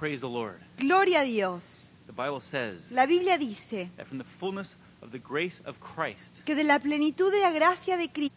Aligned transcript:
Praise 0.00 0.22
the 0.22 0.28
Lord. 0.28 0.54
Gloria 0.78 1.20
a 1.20 1.24
Dios. 1.26 1.60
The 2.06 2.14
Bible 2.14 2.40
says 2.40 2.80
La 2.90 3.04
Biblia 3.04 3.36
dice 3.36 3.90
that 3.98 4.06
from 4.06 4.16
the 4.16 4.24
fullness 4.40 4.74
of 5.02 5.12
the 5.12 5.18
grace 5.18 5.60
of 5.66 5.76
Christ, 5.78 6.30
que 6.46 6.54
de 6.54 6.64
la 6.64 6.78
plenitud 6.78 7.30
de 7.30 7.38
la 7.38 7.52
gracia 7.52 7.98
de 7.98 8.08
Cristo 8.08 8.34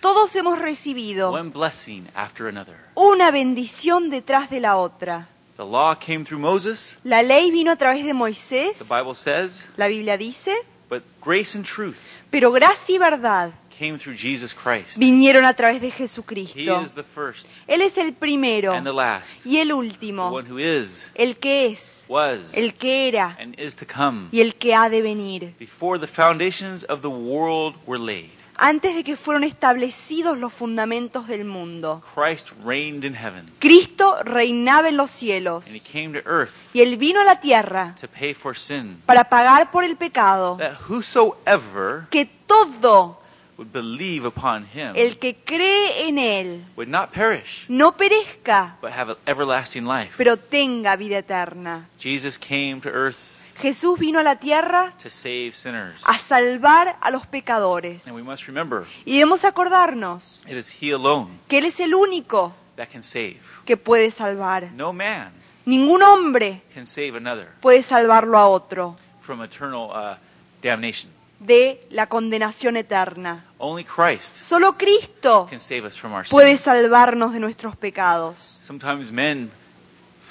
todos 0.00 0.34
hemos 0.34 0.58
recibido 0.58 1.30
one 1.30 1.50
blessing 1.50 2.08
after 2.16 2.48
another. 2.48 2.74
una 2.96 3.30
bendición 3.30 4.10
detrás 4.10 4.50
de 4.50 4.58
la 4.58 4.76
otra. 4.76 5.28
The 5.56 5.64
law 5.64 5.94
came 5.94 6.24
through 6.24 6.40
Moses, 6.40 6.96
La 7.04 7.22
ley 7.22 7.52
vino 7.52 7.70
a 7.70 7.76
través 7.76 8.02
de 8.02 8.08
the 8.08 8.14
Moisés, 8.14 8.88
Bible 8.88 9.14
says, 9.14 9.64
la 9.76 9.86
Biblia 9.86 10.18
dice, 10.18 10.56
but 10.88 11.04
grace 11.24 11.56
and 11.56 11.64
truth 11.64 11.98
pero 12.28 12.50
gracia 12.50 12.96
y 12.96 12.98
verdad 12.98 13.52
came 13.80 13.98
through 13.98 14.14
Jesus 14.14 14.52
Christ. 14.54 14.98
vinieron 14.98 15.46
a 15.46 15.54
través 15.54 15.80
de 15.80 15.88
He 15.88 15.90
Jesucristo. 15.90 16.82
is 16.82 16.92
the 16.92 17.02
first 17.02 17.46
Él 17.66 17.80
es 17.80 17.96
el 17.96 18.12
primero 18.12 18.74
and 18.74 18.84
the 18.86 18.92
last, 18.92 19.44
y 19.46 19.56
el 19.56 19.68
the 19.68 19.74
último, 19.74 20.28
one 20.30 20.46
who 20.50 20.58
is, 20.58 21.06
el 21.14 21.36
que 21.38 21.68
es, 21.68 22.04
was, 22.06 22.52
el 22.52 22.74
que 22.74 23.08
era 23.08 23.36
and 23.40 23.58
is 23.58 23.74
to 23.74 23.86
come. 23.86 24.28
y 24.32 24.40
el 24.42 24.54
que 24.56 24.74
ha 24.74 24.90
de 24.90 25.00
venir. 25.00 25.54
Before 25.58 25.98
the 25.98 26.06
foundations 26.06 26.84
of 26.90 27.00
the 27.00 27.08
world 27.08 27.74
were 27.86 27.98
laid, 27.98 28.28
Antes 28.62 28.94
de 28.94 29.02
que 29.04 29.16
fueron 29.16 29.42
establecidos 29.44 30.36
los 30.36 30.52
fundamentos 30.52 31.26
del 31.26 31.46
mundo, 31.46 32.02
Christ 32.14 32.50
reigned 32.62 33.06
in 33.06 33.14
heaven, 33.14 33.46
Cristo 33.58 34.18
reinaba 34.22 34.90
en 34.90 34.98
los 34.98 35.10
cielos 35.10 35.66
and 35.66 35.74
he 35.76 35.80
came 35.80 36.12
to 36.12 36.20
earth 36.28 36.52
y 36.74 36.82
Él 36.82 36.98
vino 36.98 37.22
a 37.22 37.24
la 37.24 37.40
tierra 37.40 37.94
to 37.98 38.06
pay 38.06 38.34
for 38.34 38.54
sin, 38.54 39.00
para 39.06 39.24
pagar 39.30 39.70
por 39.70 39.82
el 39.82 39.96
pecado, 39.96 40.58
that 40.58 40.74
whosoever 40.90 42.06
que 42.10 42.26
todo 42.46 43.19
would 43.60 43.72
believe 43.74 44.24
upon 44.26 44.64
him 44.64 44.94
el 44.96 45.18
que 45.18 45.36
cree 45.36 46.08
en 46.08 46.16
Él 46.16 46.64
would 46.76 46.88
not 46.88 47.12
perish, 47.12 47.66
no 47.68 47.94
perezca, 47.94 48.78
but 48.80 48.90
have 48.90 49.14
everlasting 49.26 49.84
life. 49.84 50.14
pero 50.16 50.38
tenga 50.38 50.96
vida 50.96 51.18
eterna. 51.18 51.86
Jesus 51.98 52.38
came 52.38 52.80
to 52.80 52.88
earth 52.88 53.18
Jesús 53.60 53.98
vino 53.98 54.18
a 54.18 54.22
la 54.22 54.36
tierra 54.36 54.94
to 55.02 55.10
save 55.10 55.52
sinners. 55.54 56.00
a 56.06 56.16
salvar 56.16 56.96
a 57.02 57.10
los 57.10 57.26
pecadores. 57.26 58.06
And 58.06 58.16
we 58.16 58.22
must 58.22 58.46
remember, 58.46 58.86
Y 59.04 59.18
debemos 59.18 59.44
acordarnos 59.44 60.42
it 60.48 60.56
is 60.56 60.72
He 60.80 60.90
alone 60.92 61.28
que 61.46 61.58
Él 61.58 61.66
es 61.66 61.78
el 61.80 61.94
único 61.94 62.54
that 62.76 62.88
can 62.88 63.02
save. 63.02 63.40
que 63.66 63.76
puede 63.76 64.10
salvar. 64.10 64.70
No 64.72 64.94
man 64.94 65.32
Ningún 65.66 66.00
hombre 66.02 66.62
can 66.72 66.86
save 66.86 67.14
another 67.14 67.48
puede 67.60 67.82
salvarlo 67.82 68.38
a 68.38 68.48
otro 68.48 68.96
from 69.20 69.42
eternal 69.42 69.90
uh, 69.92 70.16
damnation. 70.62 71.10
De 71.40 71.84
la 71.90 72.06
condenación 72.06 72.76
eterna. 72.76 73.44
Only 73.58 73.82
Christ 73.84 74.36
Solo 74.36 74.76
Cristo 74.76 75.46
can 75.50 75.58
save 75.60 75.86
us 75.86 75.96
from 75.98 76.12
our 76.12 76.24
puede 76.28 76.50
sins. 76.56 76.60
salvarnos 76.62 77.32
de 77.32 77.40
nuestros 77.40 77.76
pecados. 77.76 78.60
Sometimes 78.62 79.10
men 79.10 79.50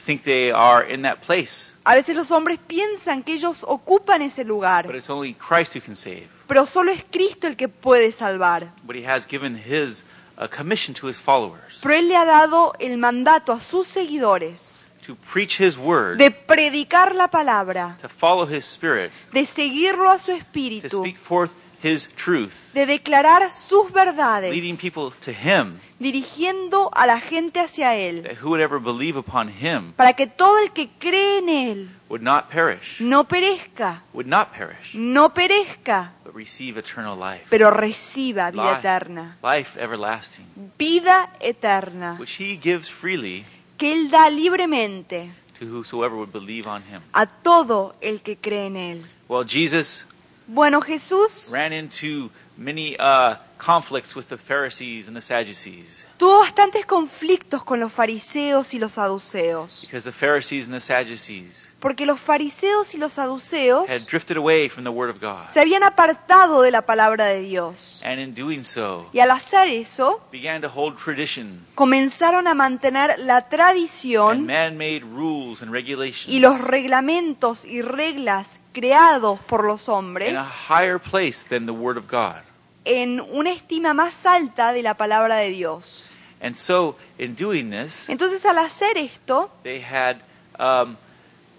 think 0.05 0.23
they 0.23 0.52
are 0.52 0.83
in 0.91 1.02
that 1.03 1.17
place, 1.25 1.73
A 1.83 1.95
veces 1.95 2.15
los 2.15 2.31
hombres 2.31 2.59
piensan 2.65 3.23
que 3.23 3.33
ellos 3.33 3.63
ocupan 3.67 4.21
ese 4.21 4.43
but 4.43 4.47
lugar, 4.47 4.95
it's 4.95 5.09
only 5.09 5.33
Christ 5.35 5.75
who 5.75 5.81
can 5.81 5.95
save. 5.95 6.27
pero 6.47 6.65
solo 6.65 6.91
es 6.91 7.03
Cristo 7.11 7.47
el 7.47 7.55
que 7.55 7.67
puede 7.67 8.11
salvar. 8.11 8.71
But 8.83 8.95
He 8.95 9.05
has 9.05 9.25
given 9.27 9.55
His 9.55 10.03
uh, 10.37 10.47
commission 10.47 10.95
to 10.95 11.07
His 11.09 11.17
followers 11.19 11.80
Pero 11.81 11.93
Él 11.95 12.07
le 12.07 12.15
ha 12.15 12.25
dado 12.25 12.73
el 12.80 12.97
mandato 12.97 13.52
a 13.52 13.59
sus 13.59 13.87
seguidores 13.87 14.78
to 15.09 15.15
preach 15.33 15.57
His 15.57 15.75
word, 15.75 16.19
de 16.19 16.29
predicar 16.29 17.15
la 17.15 17.29
palabra, 17.29 17.97
to 17.99 18.07
follow 18.07 18.45
His 18.45 18.63
Spirit, 18.63 19.11
de 19.33 19.43
seguirlo 19.43 20.07
a 20.11 20.19
su 20.19 20.27
to 20.27 20.38
espíritu, 20.38 20.99
speak 20.99 21.17
forth 21.17 21.49
His 21.81 22.07
truth, 22.15 22.53
de 22.75 22.85
declarar 22.85 23.52
sus 23.52 23.91
verdades, 23.91 24.52
leading 24.53 24.77
people 24.77 25.11
to 25.21 25.31
Him, 25.31 25.80
dirigiendo 25.97 26.91
a 26.93 27.07
la 27.07 27.19
gente 27.19 27.59
hacia 27.59 27.95
Él, 27.95 28.21
that 28.21 28.37
who 28.39 28.49
would 28.49 28.61
ever 28.61 28.80
believe 28.80 29.17
upon 29.17 29.49
Him 29.49 29.93
para 29.93 30.13
que 30.13 30.27
todo 30.27 30.59
el 30.59 30.71
que 30.73 30.89
cree 30.99 31.39
en 31.39 31.49
Él 31.49 31.89
would 32.07 32.21
not 32.21 32.52
perish, 32.52 33.02
no 33.02 33.27
perezca, 33.27 34.03
would 34.13 34.27
not 34.27 34.52
perish, 34.53 34.93
no 34.93 35.33
perezca, 35.33 36.11
but 36.23 36.35
receive 36.35 36.77
eternal 36.77 37.17
life, 37.17 37.47
pero 37.49 37.71
reciba 37.71 38.52
vida 38.52 38.73
Life. 38.73 38.80
eterna, 38.81 39.37
life 39.42 39.75
everlasting, 39.80 40.45
vida 40.77 41.31
eterna, 41.39 42.15
which 42.19 42.39
He 42.39 42.58
gives 42.58 42.87
freely 42.87 43.43
que 43.80 43.92
Él 43.92 44.12
da 44.12 44.30
libremente 44.30 45.32
to 45.58 45.66
whosoever 45.66 46.16
would 46.16 46.32
believe 46.32 46.67
on 46.67 46.84
Him. 46.84 47.02
a 47.14 47.26
todo 47.26 47.95
el 48.02 48.22
que 48.22 48.36
cree 48.38 48.67
en 48.67 48.76
Él. 48.76 49.06
Well, 49.28 49.44
Jesus 49.48 50.06
Bueno, 50.52 50.82
Jesús 50.82 51.50
ran 51.52 51.72
into 51.73 52.32
many 52.58 52.95
uh, 53.00 53.36
conflicts 53.60 54.16
with 54.16 54.26
the 54.30 54.38
Pharisees 54.38 55.08
and 55.08 55.16
the 55.16 55.22
Sadducees 55.22 56.06
tuvo 56.17 56.40
bastantes 56.40 56.86
conflictos 56.86 57.64
con 57.64 57.80
los 57.80 57.94
fariseos 57.94 58.73
y 58.73 58.80
los 58.80 58.94
saduceos, 58.94 59.82
because 59.82 60.04
the 60.04 60.11
Pharisees 60.11 60.66
and 60.66 60.73
the 60.76 60.80
Sadducees 60.82 61.68
porque 61.80 62.06
los 62.06 62.20
fariseos 62.20 62.94
y 62.94 62.98
los 62.98 63.14
saduceos 63.14 63.90
had 63.90 64.02
drifted 64.10 64.38
away 64.38 64.67
from 64.70 64.84
the 64.84 64.90
Word 64.90 65.10
of 65.10 65.22
God. 65.22 65.50
se 65.54 65.60
habían 65.62 65.84
apartado 65.84 66.62
de 66.62 66.72
la 66.72 66.82
palabra 66.82 67.26
de 67.28 67.42
Dios. 67.42 68.02
And 68.06 68.20
in 68.20 68.36
doing 68.36 68.64
so, 68.64 69.10
Y 69.14 69.20
al 69.20 69.32
hacer 69.32 69.70
eso, 69.70 70.22
began 70.32 70.62
to 70.62 70.70
hold 70.70 70.98
tradition 70.98 71.66
comenzaron 71.76 72.48
a 72.48 72.54
mantener 72.54 73.17
la 73.20 73.38
and 73.38 73.50
tradición 73.50 74.45
man-made 74.45 75.02
rules 75.02 75.62
and 75.62 75.72
y 75.72 75.73
regulations 75.73 76.42
los 76.42 76.60
reglamentos 76.62 77.64
y 77.66 77.82
reglas 77.82 78.60
creados 78.73 79.40
por 79.42 79.64
los 79.66 79.88
hombres 79.88 80.30
in 80.30 80.38
a 80.38 80.46
higher 80.46 81.00
place 81.00 81.44
than 81.50 81.66
the 81.66 81.72
Word 81.72 81.98
of 81.98 82.10
God. 82.11 82.42
en 82.86 83.22
una 83.22 83.52
estima 83.52 83.94
más 83.94 84.26
alta 84.26 84.73
de 84.73 84.82
la 84.84 84.96
palabra 84.96 85.36
de 85.38 85.50
Dios. 85.52 86.08
And 86.42 86.56
so, 86.56 86.96
in 87.17 87.36
doing 87.36 87.70
this, 87.70 88.10
Entonces 88.10 88.46
al 88.46 88.58
hacer 88.60 88.98
esto, 88.98 89.52
they 89.64 89.82
had 89.84 90.17
um, 90.58 90.96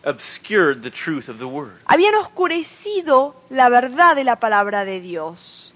obscured 0.05 0.83
the 0.83 0.91
truth 0.91 1.29
of 1.29 1.39
the 1.39 1.47
Word. 1.47 1.79
habían 1.87 2.15
oscurecido 2.15 3.35
la 3.51 3.69
verdad 3.69 4.17
de 4.17 4.25
la 4.25 4.37
palabra 4.37 4.85
de 4.85 5.01
Dios. 5.01 5.73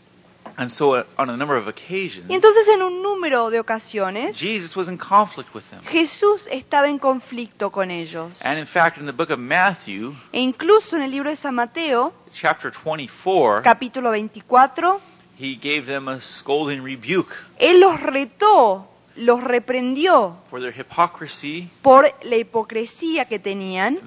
And 0.56 0.70
so, 0.70 0.94
uh, 0.94 1.04
on 1.18 1.30
a 1.30 1.36
number 1.36 1.56
of 1.56 1.66
occasions, 1.66 2.26
Y 2.30 2.34
entonces 2.34 2.68
en 2.68 2.80
un 2.82 3.02
número 3.02 3.50
de 3.50 3.58
ocasiones, 3.58 4.38
Jesus 4.38 4.76
was 4.76 4.86
in 4.88 4.96
conflict 4.96 5.52
with 5.52 5.64
them. 5.70 5.80
Jesús 5.86 6.46
estaba 6.48 6.88
en 6.88 6.98
conflicto 6.98 7.72
con 7.72 7.90
ellos. 7.90 8.40
And 8.44 8.58
in 8.58 8.66
fact, 8.66 8.98
in 8.98 9.06
the 9.06 9.12
book 9.12 9.30
of 9.30 9.38
Matthew, 9.40 10.14
E 10.32 10.40
incluso 10.40 10.94
en 10.96 11.02
el 11.02 11.10
libro 11.10 11.30
de 11.30 11.36
San 11.36 11.56
Mateo, 11.56 12.12
chapter 12.32 12.70
24, 12.70 13.62
capítulo 13.62 14.10
24, 14.12 15.00
he 15.36 15.56
gave 15.56 15.86
them 15.86 16.06
a 16.08 16.20
scolding 16.20 16.84
rebuke 16.84 17.32
Él 17.58 17.80
los 17.80 18.00
retó, 18.00 18.86
los 19.16 19.42
reprendió 19.42 20.36
por 21.82 22.14
la 22.22 22.36
hipocresía 22.36 23.24
que 23.26 23.38
tenían, 23.38 24.00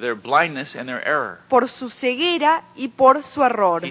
por 1.47 1.69
su 1.69 1.90
ceguera 1.90 2.63
y 2.75 2.88
por 2.90 3.23
su 3.23 3.44
error. 3.44 3.84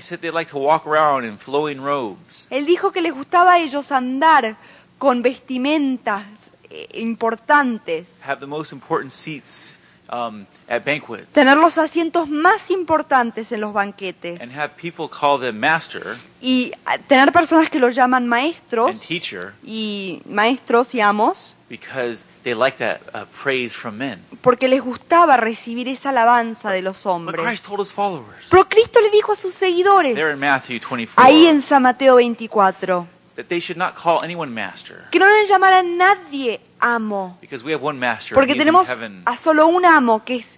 Él 2.50 2.66
dijo 2.66 2.92
que 2.92 3.00
les 3.00 3.14
gustaba 3.14 3.52
a 3.52 3.58
ellos 3.58 3.92
andar 3.92 4.56
con 4.98 5.22
vestimentas 5.22 6.24
eh, 6.68 6.88
importantes, 6.94 8.20
have 8.26 8.40
the 8.40 8.46
most 8.46 8.72
important 8.72 9.12
seats 9.12 9.76
um, 10.10 10.44
at 10.68 10.84
banquets, 10.84 11.28
tener 11.32 11.56
los 11.56 11.78
asientos 11.78 12.28
más 12.28 12.70
importantes 12.70 13.52
en 13.52 13.60
los 13.60 13.72
banquetes 13.72 14.40
and 14.40 14.52
have 14.52 14.70
people 14.76 15.08
call 15.08 15.38
them 15.38 15.58
master 15.58 16.16
y 16.40 16.72
tener 17.06 17.32
personas 17.32 17.70
que 17.70 17.78
los 17.78 17.94
llaman 17.94 18.24
and 18.24 18.30
maestros 18.30 19.00
teacher 19.00 19.52
y 19.64 20.20
maestros 20.26 20.94
y 20.94 21.00
amos 21.00 21.54
because 21.68 22.22
they 22.42 22.54
like 22.54 22.78
that 22.78 23.00
uh, 23.14 23.24
praise 23.42 23.74
from 23.74 23.96
men. 23.96 24.20
porque 24.40 24.68
les 24.68 24.80
gustaba 24.80 25.36
recibir 25.36 25.88
esa 25.88 26.10
alabanza 26.10 26.70
de 26.70 26.82
los 26.82 27.02
But 27.02 27.12
hombres. 27.12 27.40
Christ 27.40 27.66
told 27.66 27.80
his 27.80 27.92
followers 27.92 28.46
Pero 28.50 28.68
Cristo 28.68 29.00
le 29.00 29.10
dijo 29.10 29.32
a 29.32 29.36
sus 29.36 29.54
seguidores, 29.54 30.14
there 30.14 30.32
in 30.32 30.40
Matthew 30.40 30.80
24 30.80 31.24
ahí 31.24 31.46
en 31.46 31.62
San 31.62 31.82
Mateo 31.82 32.16
24, 32.16 33.06
that 33.36 33.46
they 33.48 33.60
should 33.60 33.78
not 33.78 33.94
call 33.94 34.22
anyone 34.24 34.52
master 34.52 35.04
que 35.10 35.18
no 35.18 35.26
deben 35.26 35.46
llamar 35.46 35.72
a 35.72 35.82
nadie 35.82 36.60
amo, 36.78 37.36
because 37.40 37.64
we 37.64 37.72
have 37.72 37.82
one 37.82 37.98
master 37.98 38.34
porque 38.34 38.52
and 38.52 38.60
tenemos 38.60 38.88
a 39.24 39.36
solo 39.36 39.66
un 39.66 39.84
amo 39.84 40.22
que, 40.24 40.36
es, 40.36 40.55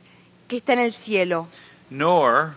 que 0.48 0.56
está 0.56 0.72
en 0.72 0.80
el 0.80 0.92
cielo. 0.94 1.46
nor 1.90 2.54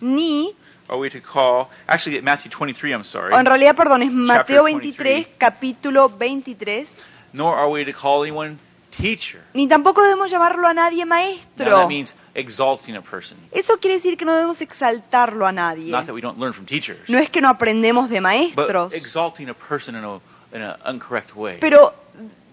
Ni, 0.00 0.54
are 0.88 0.98
we 0.98 1.08
to 1.10 1.20
call 1.20 1.68
actually 1.86 2.16
at 2.18 2.24
Matthew 2.24 2.50
23 2.50 2.92
I'm 2.92 3.04
sorry 3.04 3.32
o 3.32 3.38
en 3.38 3.46
realidad, 3.46 3.76
perdón, 3.76 4.02
es 4.02 4.10
Mateo 4.10 4.64
23. 4.64 5.14
23, 5.26 5.36
capítulo 5.38 6.08
23, 6.08 7.04
nor 7.32 7.54
are 7.56 7.68
we 7.68 7.84
to 7.84 7.92
call 7.92 8.22
anyone 8.22 8.58
teacher. 8.96 9.40
ni 9.54 9.66
tampoco 9.68 10.02
debemos 10.02 10.30
llamarlo 10.30 10.66
a 10.68 10.74
nadie 10.74 11.04
Now 11.04 11.08
maestro. 11.08 11.78
that 11.78 11.88
means 11.88 12.14
exalting 12.34 12.96
a 12.96 13.02
person. 13.02 13.38
Eso 13.52 13.78
quiere 13.78 13.96
decir 13.96 14.16
que 14.16 14.24
no 14.24 14.34
debemos 14.34 14.60
exaltarlo 14.60 15.46
a 15.46 15.52
nadie. 15.52 15.90
Not 15.90 16.06
that 16.06 16.14
we 16.14 16.20
don't 16.20 16.38
learn 16.38 16.52
from 16.52 16.66
teachers, 16.66 17.08
No 17.08 17.18
es 17.18 17.30
que 17.30 17.40
no 17.40 17.48
aprendemos 17.48 18.08
de 18.08 18.16
but 18.16 18.22
maestros, 18.22 18.92
exalting 18.92 19.48
a 19.48 19.54
person 19.54 19.94
in 19.94 20.04
a 20.04 20.20
in 20.54 20.60
an 20.62 20.76
incorrect 20.86 21.34
way. 21.34 21.58
pero 21.60 21.94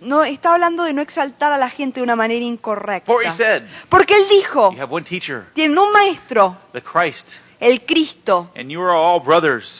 no 0.01 0.23
está 0.23 0.53
hablando 0.53 0.83
de 0.83 0.93
no 0.93 1.01
exaltar 1.01 1.51
a 1.51 1.57
la 1.57 1.69
gente 1.69 1.99
de 1.99 2.03
una 2.03 2.15
manera 2.15 2.43
incorrecta. 2.45 3.11
Porque 3.89 4.13
él 4.15 4.25
dijo, 4.29 4.71
tienen 5.53 5.77
un 5.77 5.91
maestro, 5.91 6.57
el 7.59 7.81
Cristo, 7.85 8.49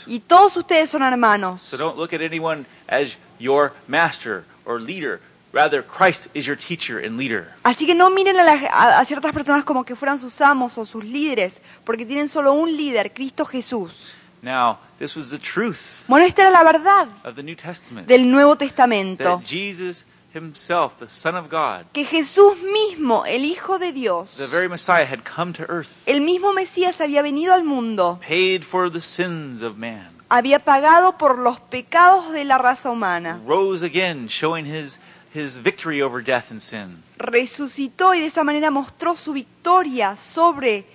y 0.08 0.20
todos 0.20 0.58
ustedes 0.58 0.90
son 0.90 1.02
hermanos. 1.04 1.62
So 1.62 1.78
don't 1.78 1.98
look 1.98 2.14
at 2.14 2.22
anyone 2.22 2.66
as 2.88 3.18
your 3.40 3.72
master 3.88 4.44
or 4.66 4.80
leader, 4.82 5.20
Rather, 5.52 5.84
Christ 5.84 6.28
is 6.36 6.46
your 6.46 6.56
teacher 6.56 7.04
and 7.04 7.18
leader. 7.18 7.48
Así 7.64 7.88
que 7.88 7.96
no 7.96 8.12
miren 8.12 8.38
a, 8.40 8.44
las- 8.44 8.64
a- 8.72 9.00
a 9.00 9.06
ciertas 9.06 9.32
personas 9.32 9.64
como 9.64 9.84
que 9.84 9.96
fueran 9.96 10.20
sus 10.20 10.42
amos 10.42 10.78
o 10.78 10.86
sus 10.86 11.04
líderes, 11.04 11.60
porque 11.86 12.06
tienen 12.06 12.30
solo 12.30 12.54
un 12.54 12.78
líder, 12.78 13.12
Cristo 13.16 13.46
Jesús. 13.46 14.14
Now, 14.42 14.80
this 15.00 15.16
was 15.16 15.30
the 15.30 15.38
truth 15.40 16.04
Bueno, 16.08 16.26
esta 16.26 16.44
era 16.44 16.52
la 16.52 16.64
verdad 16.64 17.08
of 17.24 17.36
the 17.36 17.44
New 17.44 17.56
Testament. 17.56 18.08
del 18.08 18.30
Nuevo 18.30 18.56
Testamento. 18.56 19.24
That 19.24 19.44
Jesus 19.46 20.06
himself, 20.34 20.94
the 21.00 21.10
Son 21.10 21.36
of 21.36 21.50
God, 21.50 21.86
Que 21.94 22.06
Jesús 22.06 22.56
mismo, 22.62 23.26
el 23.26 23.44
Hijo 23.44 23.80
de 23.80 23.92
Dios, 23.92 24.38
the 24.38 24.48
very 24.48 24.70
Messiah, 24.70 25.06
had 25.06 25.24
come 25.24 25.52
to 25.54 25.64
earth, 25.70 25.90
el 26.08 26.22
mismo 26.22 26.54
Mesías 26.54 27.02
había 27.02 27.22
venido 27.22 27.54
al 27.54 27.64
mundo, 27.64 28.20
paid 28.26 28.64
for 28.64 28.92
the 28.92 29.02
sins 29.02 29.62
of 29.62 29.76
man, 29.78 30.08
había 30.30 30.60
pagado 30.60 31.18
por 31.18 31.40
los 31.40 31.60
pecados 31.60 32.32
de 32.32 32.46
la 32.46 32.58
raza 32.60 32.92
humana, 32.92 33.42
rose 33.46 33.84
again, 33.84 34.28
showing 34.30 34.66
his, 34.66 35.00
his 35.34 35.58
victory 35.58 36.02
over 36.02 36.24
death 36.24 36.52
and 36.52 36.62
sin. 36.62 37.04
resucitó 37.18 38.14
y 38.14 38.20
de 38.20 38.28
esa 38.28 38.44
manera 38.44 38.70
mostró 38.72 39.16
su 39.16 39.34
victoria 39.34 40.16
sobre 40.16 40.86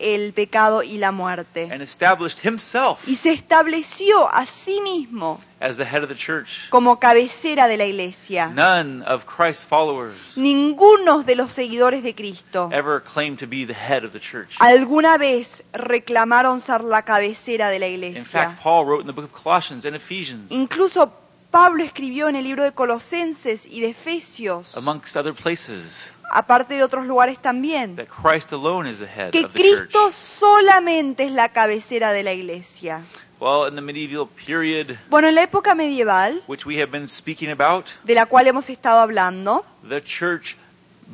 el 0.00 0.32
pecado 0.32 0.82
y 0.82 0.98
la 0.98 1.12
muerte. 1.12 1.68
and 1.70 1.82
established 1.82 2.38
himself 2.44 2.98
Y 3.06 3.16
se 3.16 3.32
estableció 3.32 4.28
a 4.32 4.46
sí 4.46 4.80
mismo 4.80 5.40
as 5.60 5.76
the 5.76 5.84
head 5.84 6.02
of 6.02 6.08
the 6.08 6.16
church. 6.16 6.68
como 6.70 6.98
cabecera 6.98 7.68
de 7.68 7.76
la 7.76 7.84
iglesia. 7.84 8.48
None 8.48 9.04
of 9.06 9.24
Christ's 9.26 9.64
followers 9.66 10.16
Ninguno 10.36 11.22
de 11.22 11.36
los 11.36 11.52
seguidores 11.52 12.02
de 12.02 12.14
Cristo 12.14 12.70
ever 12.72 13.02
claimed 13.02 13.38
to 13.38 13.46
be 13.46 13.66
the 13.66 13.74
head 13.74 14.04
of 14.04 14.12
the 14.12 14.20
church. 14.20 14.56
alguna 14.58 15.18
vez 15.18 15.62
reclamaron 15.72 16.60
ser 16.60 16.82
la 16.82 17.02
cabecera 17.02 17.68
de 17.68 17.78
la 17.78 17.86
In 17.86 17.94
iglesia. 18.04 18.24
fact, 18.24 18.62
Paul 18.62 18.84
wrote 18.86 19.00
in 19.02 19.06
the 19.06 19.12
book 19.12 19.24
of 19.26 19.32
Colossians 19.32 19.84
and 19.84 19.94
Ephesians, 19.94 20.50
Incluso 20.50 21.12
Pablo 21.50 21.82
escribió 21.82 22.28
en 22.28 22.36
el 22.36 22.44
libro 22.44 22.62
de 22.62 22.72
Colosenses 22.72 23.66
y 23.66 23.80
de 23.80 23.88
Efesios, 23.88 24.76
amongst 24.76 25.16
other 25.16 25.34
places, 25.34 26.08
aparte 26.30 26.74
de 26.74 26.82
otros 26.82 27.06
lugares 27.06 27.38
también, 27.40 27.96
that 27.96 28.06
Christ 28.06 28.52
alone 28.52 28.88
is 28.88 28.98
the 28.98 29.06
head 29.06 29.32
que 29.32 29.44
of 29.44 29.52
the 29.52 29.58
church. 29.62 29.90
Cristo 29.90 30.10
solamente 30.10 31.24
es 31.24 31.32
la 31.32 31.48
cabecera 31.50 32.12
de 32.12 32.22
la 32.22 32.32
iglesia. 32.32 33.02
Well, 33.40 33.66
in 33.68 33.74
the 33.74 33.80
medieval 33.80 34.26
period, 34.26 34.98
Bueno, 35.08 35.28
en 35.28 35.34
la 35.34 35.42
época 35.42 35.74
medieval, 35.74 36.42
which 36.46 36.66
we 36.66 36.76
have 36.80 36.90
been 36.90 37.08
speaking 37.08 37.50
about, 37.50 37.86
de 38.04 38.14
la 38.14 38.26
cual 38.26 38.46
hemos 38.46 38.68
estado 38.68 39.00
hablando, 39.00 39.64
the 39.88 40.02
church, 40.02 40.56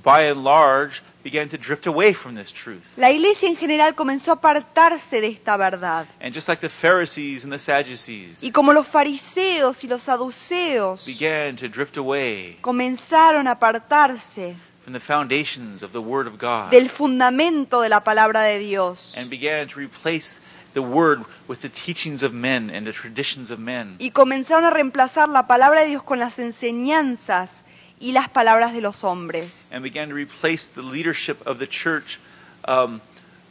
by 0.02 0.28
and 0.28 0.42
large, 0.42 1.02
began 1.22 1.48
to 1.48 1.56
drift 1.56 1.86
away 1.86 2.12
from 2.12 2.34
this 2.34 2.52
truth. 2.52 2.82
la 2.96 3.10
iglesia 3.12 3.48
en 3.48 3.56
general 3.56 3.94
comenzó 3.94 4.32
a 4.32 4.34
apartarse 4.34 5.20
de 5.20 5.28
esta 5.28 5.56
verdad. 5.56 6.06
And 6.20 6.34
just 6.34 6.48
like 6.48 6.60
the 6.60 6.68
Pharisees 6.68 7.44
and 7.44 7.52
the 7.52 7.58
Sadducees 7.60 8.42
Y 8.42 8.50
como 8.50 8.72
los 8.72 8.86
fariseos 8.88 9.82
y 9.84 9.86
los 9.88 10.02
saduceos 10.02 11.06
began 11.06 11.54
to 11.56 11.68
drift 11.68 11.96
away 11.96 12.58
comenzaron 12.60 13.46
a 13.46 13.52
apartarse 13.52 14.56
from 14.86 14.92
the 14.92 15.00
foundations 15.00 15.82
of 15.82 15.90
the 15.90 16.00
Word 16.00 16.28
of 16.28 16.38
God 16.38 16.70
del 16.70 16.88
fundamento 16.88 17.82
de 17.82 17.88
la 17.88 18.04
palabra 18.04 18.42
de 18.42 18.60
Dios 18.60 19.16
and 19.16 19.28
began 19.28 19.66
to 19.66 19.80
replace 19.80 20.36
the 20.74 20.80
Word 20.80 21.24
with 21.48 21.60
the 21.60 21.68
teachings 21.68 22.22
of 22.22 22.32
men 22.32 22.70
and 22.70 22.86
the 22.86 22.92
traditions 22.92 23.50
of 23.50 23.58
men, 23.58 23.96
y 23.98 24.10
comenzaron 24.10 24.64
a 24.64 24.70
reemplazar 24.70 25.28
la 25.28 25.48
palabra 25.48 25.80
de 25.80 25.88
Dios 25.88 26.04
con 26.04 26.20
las 26.20 26.38
enseñanzas 26.38 27.64
y 27.98 28.12
las 28.12 28.28
palabras 28.28 28.74
de 28.74 28.80
los 28.80 29.02
hombres. 29.02 29.72
and 29.72 29.82
began 29.82 30.08
to 30.08 30.14
replace 30.14 30.68
the 30.68 30.82
leadership 30.82 31.44
of 31.44 31.58
the 31.58 31.66
church 31.66 32.20
um, 32.68 33.00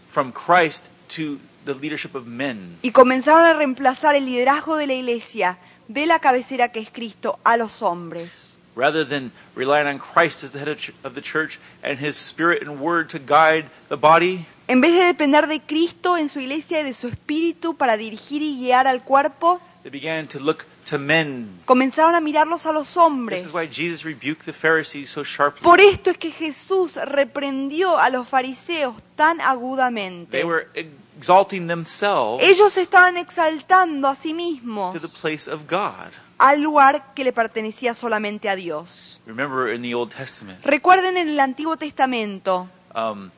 from 0.08 0.32
Christ 0.32 0.86
to 1.10 1.38
the 1.66 1.74
leadership 1.74 2.16
of 2.16 2.26
men. 2.28 2.78
Y 2.82 2.92
comenzaron 2.92 3.44
a 3.44 3.54
reemplazar 3.54 4.16
el 4.16 4.26
liderazgo 4.26 4.78
de 4.78 4.88
la 4.88 4.94
iglesia 4.94 5.58
de 5.90 6.06
la 6.06 6.20
cabecera 6.20 6.70
que 6.70 6.80
es 6.80 6.90
Cristo 6.92 7.40
a 7.44 7.58
los 7.58 7.82
hombres. 7.82 8.55
Rather 8.76 9.06
than 9.06 9.32
relying 9.56 9.88
on 9.88 10.00
Christ 10.00 10.44
as 10.44 10.52
the 10.52 10.60
head 10.60 10.68
of 11.04 11.16
the 11.16 11.22
church 11.22 11.60
and 11.82 11.98
His 11.98 12.18
Spirit 12.18 12.62
and 12.62 12.80
Word 12.82 13.10
to 13.12 13.20
guide 13.20 13.66
the 13.90 13.96
body, 13.96 14.46
En 14.68 14.82
vez 14.82 14.94
de 14.94 15.06
depender 15.06 15.48
de 15.48 15.60
Cristo 15.62 16.18
en 16.18 16.28
su 16.28 16.40
iglesia 16.40 16.82
y 16.82 16.84
de 16.84 16.94
su 16.94 17.08
espíritu 17.08 17.76
para 17.78 17.96
dirigir 17.98 18.42
y 18.42 18.58
guiar 18.60 18.86
al 18.88 19.04
cuerpo, 19.04 19.62
they 19.84 19.92
began 19.92 20.28
to 20.28 20.40
look 20.40 20.66
to 20.90 20.98
men. 20.98 21.48
comenzaron 21.66 22.16
a 22.16 22.20
mirarlos 22.20 22.66
a 22.66 22.72
los 22.74 22.88
This 22.90 22.98
hombres. 22.98 23.46
is 23.46 23.54
why 23.54 23.66
Jesus 23.66 24.04
rebuked 24.04 24.44
the 24.46 24.52
Pharisees 24.54 25.10
so 25.10 25.24
sharply. 25.24 25.62
Por 25.64 25.80
esto 25.80 26.10
es 26.10 26.18
que 26.18 26.32
Jesús 26.32 26.96
reprendió 26.96 27.98
a 27.98 28.10
los 28.10 28.28
fariseos 28.28 28.96
tan 29.16 29.40
agudamente. 29.40 30.32
They 30.32 30.44
were 30.44 30.68
exalting 31.18 31.68
themselves 31.68 32.44
Ellos 32.44 32.74
se 32.74 32.82
estaban 32.82 33.18
exaltando 33.18 34.08
a 34.08 34.16
sí 34.16 34.34
mismos 34.34 34.94
to 34.94 35.00
the 35.00 35.08
place 35.22 35.50
of 35.50 35.62
God. 35.70 36.12
al 36.38 36.62
lugar 36.62 37.14
que 37.14 37.24
le 37.24 37.32
pertenecía 37.34 37.94
solamente 37.94 38.50
a 38.50 38.56
Dios. 38.56 39.20
Remember 39.26 39.74
in 39.74 39.82
the 39.82 39.94
Old 39.96 40.14
Testament, 40.14 40.64
Recuerden 40.66 41.18
en 41.18 41.30
el 41.30 41.40
Antiguo 41.40 41.78
Testamento, 41.78 42.68
um, 42.94 43.30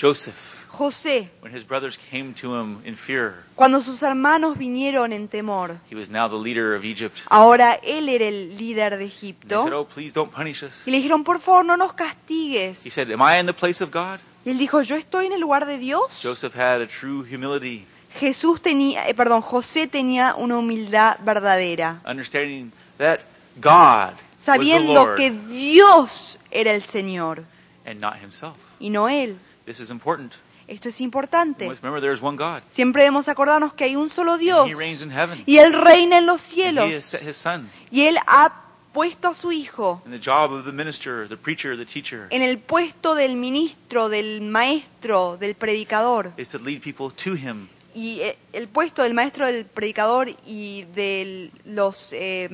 Joseph, 0.00 0.36
José, 0.70 1.28
when 1.42 1.52
his 1.54 1.66
brothers 1.66 1.98
came 2.10 2.32
to 2.34 2.54
him 2.54 2.78
in 2.84 2.96
fear, 2.96 3.44
cuando 3.56 3.82
sus 3.82 4.02
hermanos 4.02 4.56
vinieron 4.56 5.12
en 5.12 5.28
temor, 5.28 5.76
he 5.90 5.94
was 5.96 6.08
now 6.08 6.28
the 6.28 6.36
leader 6.36 6.74
of 6.76 6.84
Egypt. 6.84 7.18
ahora 7.28 7.74
él 7.82 8.08
era 8.08 8.26
el 8.26 8.56
líder 8.56 8.96
de 8.96 9.04
And 9.04 9.10
they 9.10 9.10
said, 9.10 9.34
Egipto, 9.36 9.78
Oh, 9.80 9.84
please 9.86 10.12
don't 10.14 10.32
punish 10.32 10.62
us. 10.62 10.82
y 10.86 10.90
le 10.90 10.98
dijeron, 10.98 11.24
por 11.24 11.40
favor, 11.40 11.64
no 11.64 11.76
nos 11.76 11.92
He 11.92 11.96
castigues. 11.96 12.78
said, 12.92 13.10
Am 13.10 13.20
I 13.22 13.38
in 13.40 13.46
the 13.46 13.52
place 13.52 13.82
of 13.82 13.90
God? 13.92 14.20
Y 14.44 14.50
él 14.50 14.58
dijo, 14.58 14.80
yo 14.82 14.96
estoy 14.96 15.26
en 15.26 15.32
el 15.32 15.40
lugar 15.40 15.66
de 15.66 15.78
Dios. 15.78 16.20
Joseph 16.22 16.54
had 16.56 16.80
a 16.80 16.86
true 16.86 17.20
humility, 17.22 17.84
Jesús 18.18 18.62
tenía, 18.62 19.08
eh, 19.08 19.14
perdón, 19.14 19.42
José 19.42 19.86
tenía 19.86 20.34
una 20.36 20.56
humildad 20.58 21.18
verdadera, 21.22 22.00
understanding 22.06 22.72
that 22.96 23.20
God 23.60 24.12
was 24.12 24.16
the 24.38 24.42
sabiendo 24.44 24.94
Lord 24.94 25.16
que 25.16 25.30
Dios 25.30 26.40
era 26.50 26.72
el 26.72 26.82
Señor 26.82 27.44
and 27.84 28.00
not 28.00 28.14
himself. 28.22 28.56
y 28.80 28.88
no 28.90 29.08
él. 29.08 29.36
This 29.66 29.80
is 29.80 29.90
important. 29.90 30.32
Esto 30.66 30.88
es 30.88 30.98
We 31.00 31.04
importante. 31.04 31.66
must 31.66 31.82
remember 31.82 32.00
there 32.00 32.14
is 32.14 32.22
one 32.22 32.36
God. 32.36 32.62
Siempre 32.70 33.02
debemos 33.02 33.28
acordarnos 33.28 33.72
que 33.74 33.84
hay 33.84 33.96
un 33.96 34.08
solo 34.08 34.36
Dios 34.38 34.60
And 34.62 34.70
he 34.70 34.74
reigns 34.74 35.02
in 35.02 35.10
heaven. 35.10 35.42
y 35.46 35.58
Él 35.58 35.72
reina 35.74 36.18
en 36.18 36.26
los 36.26 36.40
And 36.42 36.50
cielos 36.50 36.90
he 36.90 36.96
has 36.96 37.04
set 37.04 37.22
his 37.26 37.36
son. 37.36 37.70
y 37.90 38.02
Él 38.06 38.18
ha 38.26 38.52
puesto 38.98 39.28
a 39.28 39.34
su 39.34 39.52
Hijo 39.52 40.02
the 40.10 40.18
job 40.18 40.52
of 40.52 40.64
the 40.64 40.72
minister, 40.72 41.28
the 41.28 41.36
preacher, 41.36 41.76
the 41.76 41.86
teacher 41.86 42.26
en 42.30 42.42
el 42.42 42.58
puesto 42.58 43.14
del 43.14 43.36
ministro, 43.36 44.08
del 44.08 44.40
maestro, 44.40 45.36
del 45.36 45.54
predicador. 45.54 46.32
is 46.36 46.48
to 46.48 46.58
lead 46.58 46.82
people 46.82 47.08
to 47.14 47.34
him. 47.36 47.68
Y 47.94 48.20
eh, 48.22 48.36
el 48.52 48.66
puesto 48.66 49.04
del 49.04 49.14
maestro, 49.14 49.46
del 49.46 49.66
predicador 49.66 50.30
y 50.44 50.84
de 50.96 51.52
los 51.64 52.12
eh, 52.12 52.48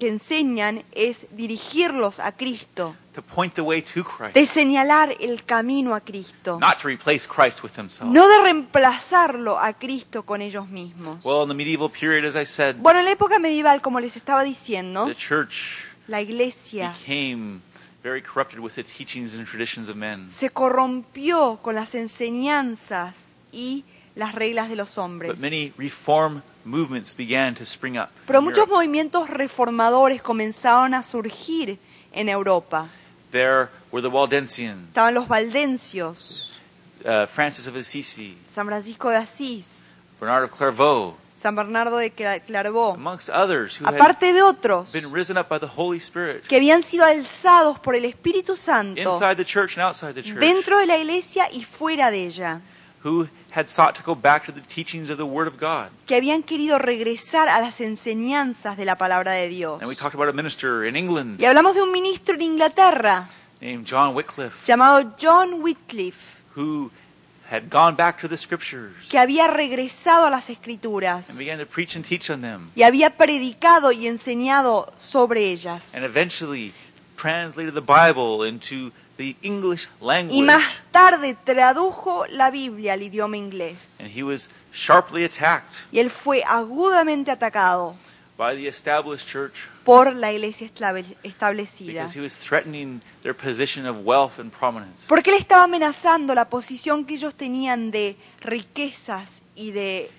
que 0.00 0.08
enseñan 0.08 0.82
es 0.90 1.28
dirigirlos 1.30 2.18
a 2.18 2.32
Cristo, 2.32 2.96
to 3.14 3.22
point 3.22 3.54
the 3.54 3.62
way 3.62 3.80
to 3.80 4.04
Christ, 4.04 4.34
de 4.34 4.46
señalar 4.46 5.16
el 5.20 5.44
camino 5.44 5.94
a 5.94 6.00
Cristo, 6.00 6.58
not 6.60 6.78
to 6.80 6.88
replace 6.88 7.26
Christ 7.26 7.62
with 7.62 7.76
himself. 7.76 8.10
no 8.10 8.28
de 8.28 8.42
reemplazarlo 8.42 9.58
a 9.58 9.72
Cristo 9.72 10.24
con 10.24 10.42
ellos 10.42 10.68
mismos. 10.68 11.24
Well, 11.24 11.42
in 11.42 11.48
the 11.48 11.54
medieval 11.54 11.88
period, 11.90 12.24
as 12.24 12.36
I 12.36 12.44
said, 12.44 12.76
Bueno, 12.76 12.98
en 13.00 13.06
la 13.06 13.12
época 13.12 13.38
medieval, 13.38 13.80
como 13.80 14.00
les 14.00 14.16
estaba 14.16 14.42
diciendo, 14.44 15.06
the 15.06 15.14
church 15.14 15.78
la 16.08 16.20
iglesia 16.20 16.92
became 16.98 17.60
very 18.02 18.20
corrupted 18.20 18.58
with 18.60 18.74
the 18.74 18.82
teachings 18.82 19.34
and 19.38 19.46
traditions 19.46 19.88
of 19.88 19.96
men. 19.96 20.28
se 20.28 20.50
corrompió 20.50 21.58
con 21.62 21.74
las 21.74 21.94
enseñanzas 21.94 23.14
y 23.52 23.84
las 24.14 24.34
reglas 24.34 24.68
de 24.68 24.76
los 24.76 24.98
hombres. 24.98 25.30
But 25.32 25.40
many 25.40 25.72
reform 25.78 26.42
movements 26.64 27.14
began 27.16 27.54
to 27.54 27.62
spring 27.62 27.96
up. 27.96 28.08
Pero 28.26 28.42
muchos 28.42 28.58
Europe. 28.58 28.74
movimientos 28.74 29.30
reformadores 29.30 30.22
comenzaron 30.22 30.94
a 30.94 31.02
surgir 31.02 31.78
en 32.12 32.28
Europa. 32.28 32.88
There 33.34 33.68
were 33.90 34.00
the 34.00 34.08
Waldensians, 34.10 34.90
Estaban 34.90 35.12
los 35.14 35.26
valdencios, 35.26 36.52
uh, 37.04 37.26
Francis 37.26 37.66
of 37.66 37.74
Assisi, 37.74 38.36
San 38.48 38.64
Francisco 38.64 39.10
de 39.10 39.16
Asís, 39.16 39.82
Bernard 40.20 40.44
of 40.44 40.52
Clairvaux, 40.52 41.16
San 41.34 41.56
Bernardo 41.56 41.96
de 41.98 42.10
Cla- 42.10 42.38
Clairvaux, 42.38 42.96
aparte 43.84 44.32
de 44.32 44.40
otros 44.40 44.92
que 46.48 46.56
habían 46.56 46.84
sido 46.84 47.04
alzados 47.04 47.80
por 47.80 47.96
el 47.96 48.04
Espíritu 48.04 48.54
Santo 48.54 49.00
inside 49.02 49.34
the 49.34 49.44
church 49.44 49.76
and 49.76 49.82
outside 49.84 50.14
the 50.14 50.22
church, 50.22 50.38
dentro 50.38 50.78
de 50.78 50.86
la 50.86 50.96
iglesia 50.96 51.48
y 51.50 51.64
fuera 51.64 52.12
de 52.12 52.26
ella, 52.26 52.60
who 53.02 53.26
had 53.54 53.68
sought 53.68 53.94
to 53.94 54.02
go 54.02 54.14
back 54.16 54.44
to 54.46 54.52
the 54.52 54.60
teachings 54.62 55.10
of 55.10 55.16
the 55.16 55.24
Word 55.24 55.46
of 55.46 55.56
God. 55.60 55.90
que 56.06 56.16
habían 56.16 56.42
querido 56.42 56.78
regresar 56.78 57.48
a 57.48 57.60
las 57.60 57.80
enseñanzas 57.80 58.76
de 58.76 58.84
la 58.84 58.96
palabra 58.96 59.32
de 59.32 59.48
Dios. 59.48 59.80
And 59.80 59.88
we 59.88 59.94
talked 59.94 60.14
about 60.14 60.28
a 60.28 60.32
minister 60.32 60.84
in 60.86 60.96
England 60.96 61.40
Y 61.40 61.44
hablamos 61.44 61.74
de 61.74 61.82
un 61.82 61.92
ministro 61.92 62.34
en 62.34 62.42
Inglaterra 62.42 63.28
named 63.60 63.86
John 63.86 64.14
Wycliffe 64.14 64.56
llamado 64.64 65.14
John 65.18 65.62
Wycliffe, 65.62 66.18
who 66.56 66.90
had 67.50 67.68
gone 67.70 67.94
back 67.94 68.20
to 68.20 68.28
the 68.28 68.36
scriptures 68.36 68.92
que 69.08 69.18
había 69.18 69.46
regresado 69.46 70.26
a 70.26 70.30
las 70.30 70.50
escrituras 70.50 71.28
and 71.30 71.38
began 71.38 71.58
to 71.58 71.66
preach 71.66 71.94
and 71.94 72.04
teach 72.04 72.30
on 72.30 72.40
them 72.40 72.70
y 72.74 72.82
había 72.82 73.10
predicado 73.16 73.92
y 73.92 74.08
enseñado 74.08 74.92
sobre 74.98 75.50
ellas. 75.52 75.94
and 75.94 76.04
eventually 76.04 76.72
translated 77.16 77.74
the 77.74 77.80
Bible 77.80 78.42
into 78.48 78.90
the 79.16 79.36
English 79.42 79.86
Y 80.00 80.04
language. 80.06 80.42
más 80.42 80.62
tarde 80.90 81.36
tradujo 81.44 82.26
la 82.28 82.50
Biblia 82.50 82.94
al 82.94 83.02
idioma 83.02 83.36
inglés. 83.36 83.98
And 84.00 84.10
he 84.10 84.22
was 84.22 84.48
sharply 84.72 85.24
attacked 85.24 85.74
Y 85.92 85.98
él 86.00 86.10
fue 86.10 86.42
agudamente 86.46 87.30
atacado 87.30 87.94
by 88.36 88.56
the 88.56 88.66
established 88.66 89.28
church 89.30 89.54
por 89.84 90.12
la 90.14 90.32
iglesia 90.32 90.68
establecida. 91.22 91.92
because 92.02 92.12
he 92.18 92.20
was 92.20 92.34
threatening 92.34 93.00
their 93.22 93.34
position 93.36 93.86
of 93.86 93.98
wealth 94.04 94.38
and 94.40 94.50
prominence. 94.50 95.06
Porque 95.08 95.30
él 95.30 95.36
estaba 95.38 95.64
amenazando 95.64 96.34
la 96.34 96.46
posición 96.48 97.04
que 97.04 97.14
ellos 97.14 97.34
tenían 97.36 97.90
de 97.92 98.16
riquezas 98.40 99.40
y 99.54 99.70
de, 99.70 100.10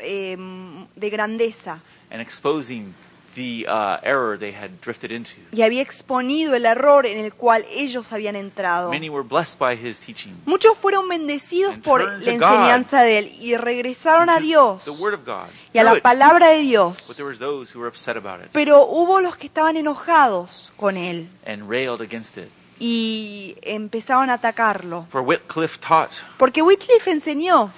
em, 0.00 0.86
de 0.96 1.10
grandeza. 1.10 1.80
and 2.10 2.20
exposing 2.22 2.94
the 3.34 3.64
uh, 3.68 3.98
error 4.02 4.36
they 4.38 4.52
had 4.52 4.70
drifted 4.82 5.10
into. 5.12 5.30
Y 5.52 5.62
había 5.62 5.82
exponido 5.82 6.54
el 6.54 6.66
error 6.66 7.06
en 7.06 7.18
el 7.18 7.32
cual 7.32 7.64
ellos 7.70 8.12
habían 8.12 8.36
entrado. 8.36 8.90
Many 8.90 9.08
were 9.08 9.26
blessed 9.26 9.58
by 9.58 9.74
his 9.76 9.98
teaching. 10.00 10.34
Muchos 10.46 10.76
fueron 10.76 11.08
bendecidos 11.08 11.74
And 11.74 11.82
por 11.82 12.00
turned 12.00 12.24
la 12.26 12.32
to 12.32 12.38
God. 12.38 12.52
enseñanza 12.54 13.02
de 13.02 13.18
él 13.18 13.26
y 13.40 13.56
regresaron 13.56 14.28
a 14.30 14.40
Dios 14.40 14.84
The 14.84 14.90
word 14.92 15.14
of 15.14 15.24
God. 15.24 15.48
y 15.72 15.78
a 15.78 15.84
la 15.84 16.00
palabra 16.00 16.48
de 16.48 16.58
But 16.58 16.66
Dios. 16.66 17.16
there 17.16 17.28
was 17.28 17.38
those 17.38 17.72
who 17.74 17.80
were 17.80 17.88
upset 17.88 18.16
about 18.16 18.40
it 18.44 18.50
Pero 18.52 18.84
hubo 18.86 19.20
los 19.20 19.36
que 19.36 19.46
estaban 19.46 19.76
enojados 19.76 20.72
con 20.76 20.96
él 20.96 21.28
and 21.46 21.68
railed 21.70 22.00
against 22.00 22.36
it. 22.38 22.48
y 22.78 23.56
empezaron 23.62 24.30
a 24.30 24.34
atacarlo. 24.34 25.06
For 25.10 25.20
Whitcliffe 25.20 25.78
taught 25.80 26.10
Porque 26.38 26.62
Wycliffe 26.62 27.10
enseñó 27.10 27.70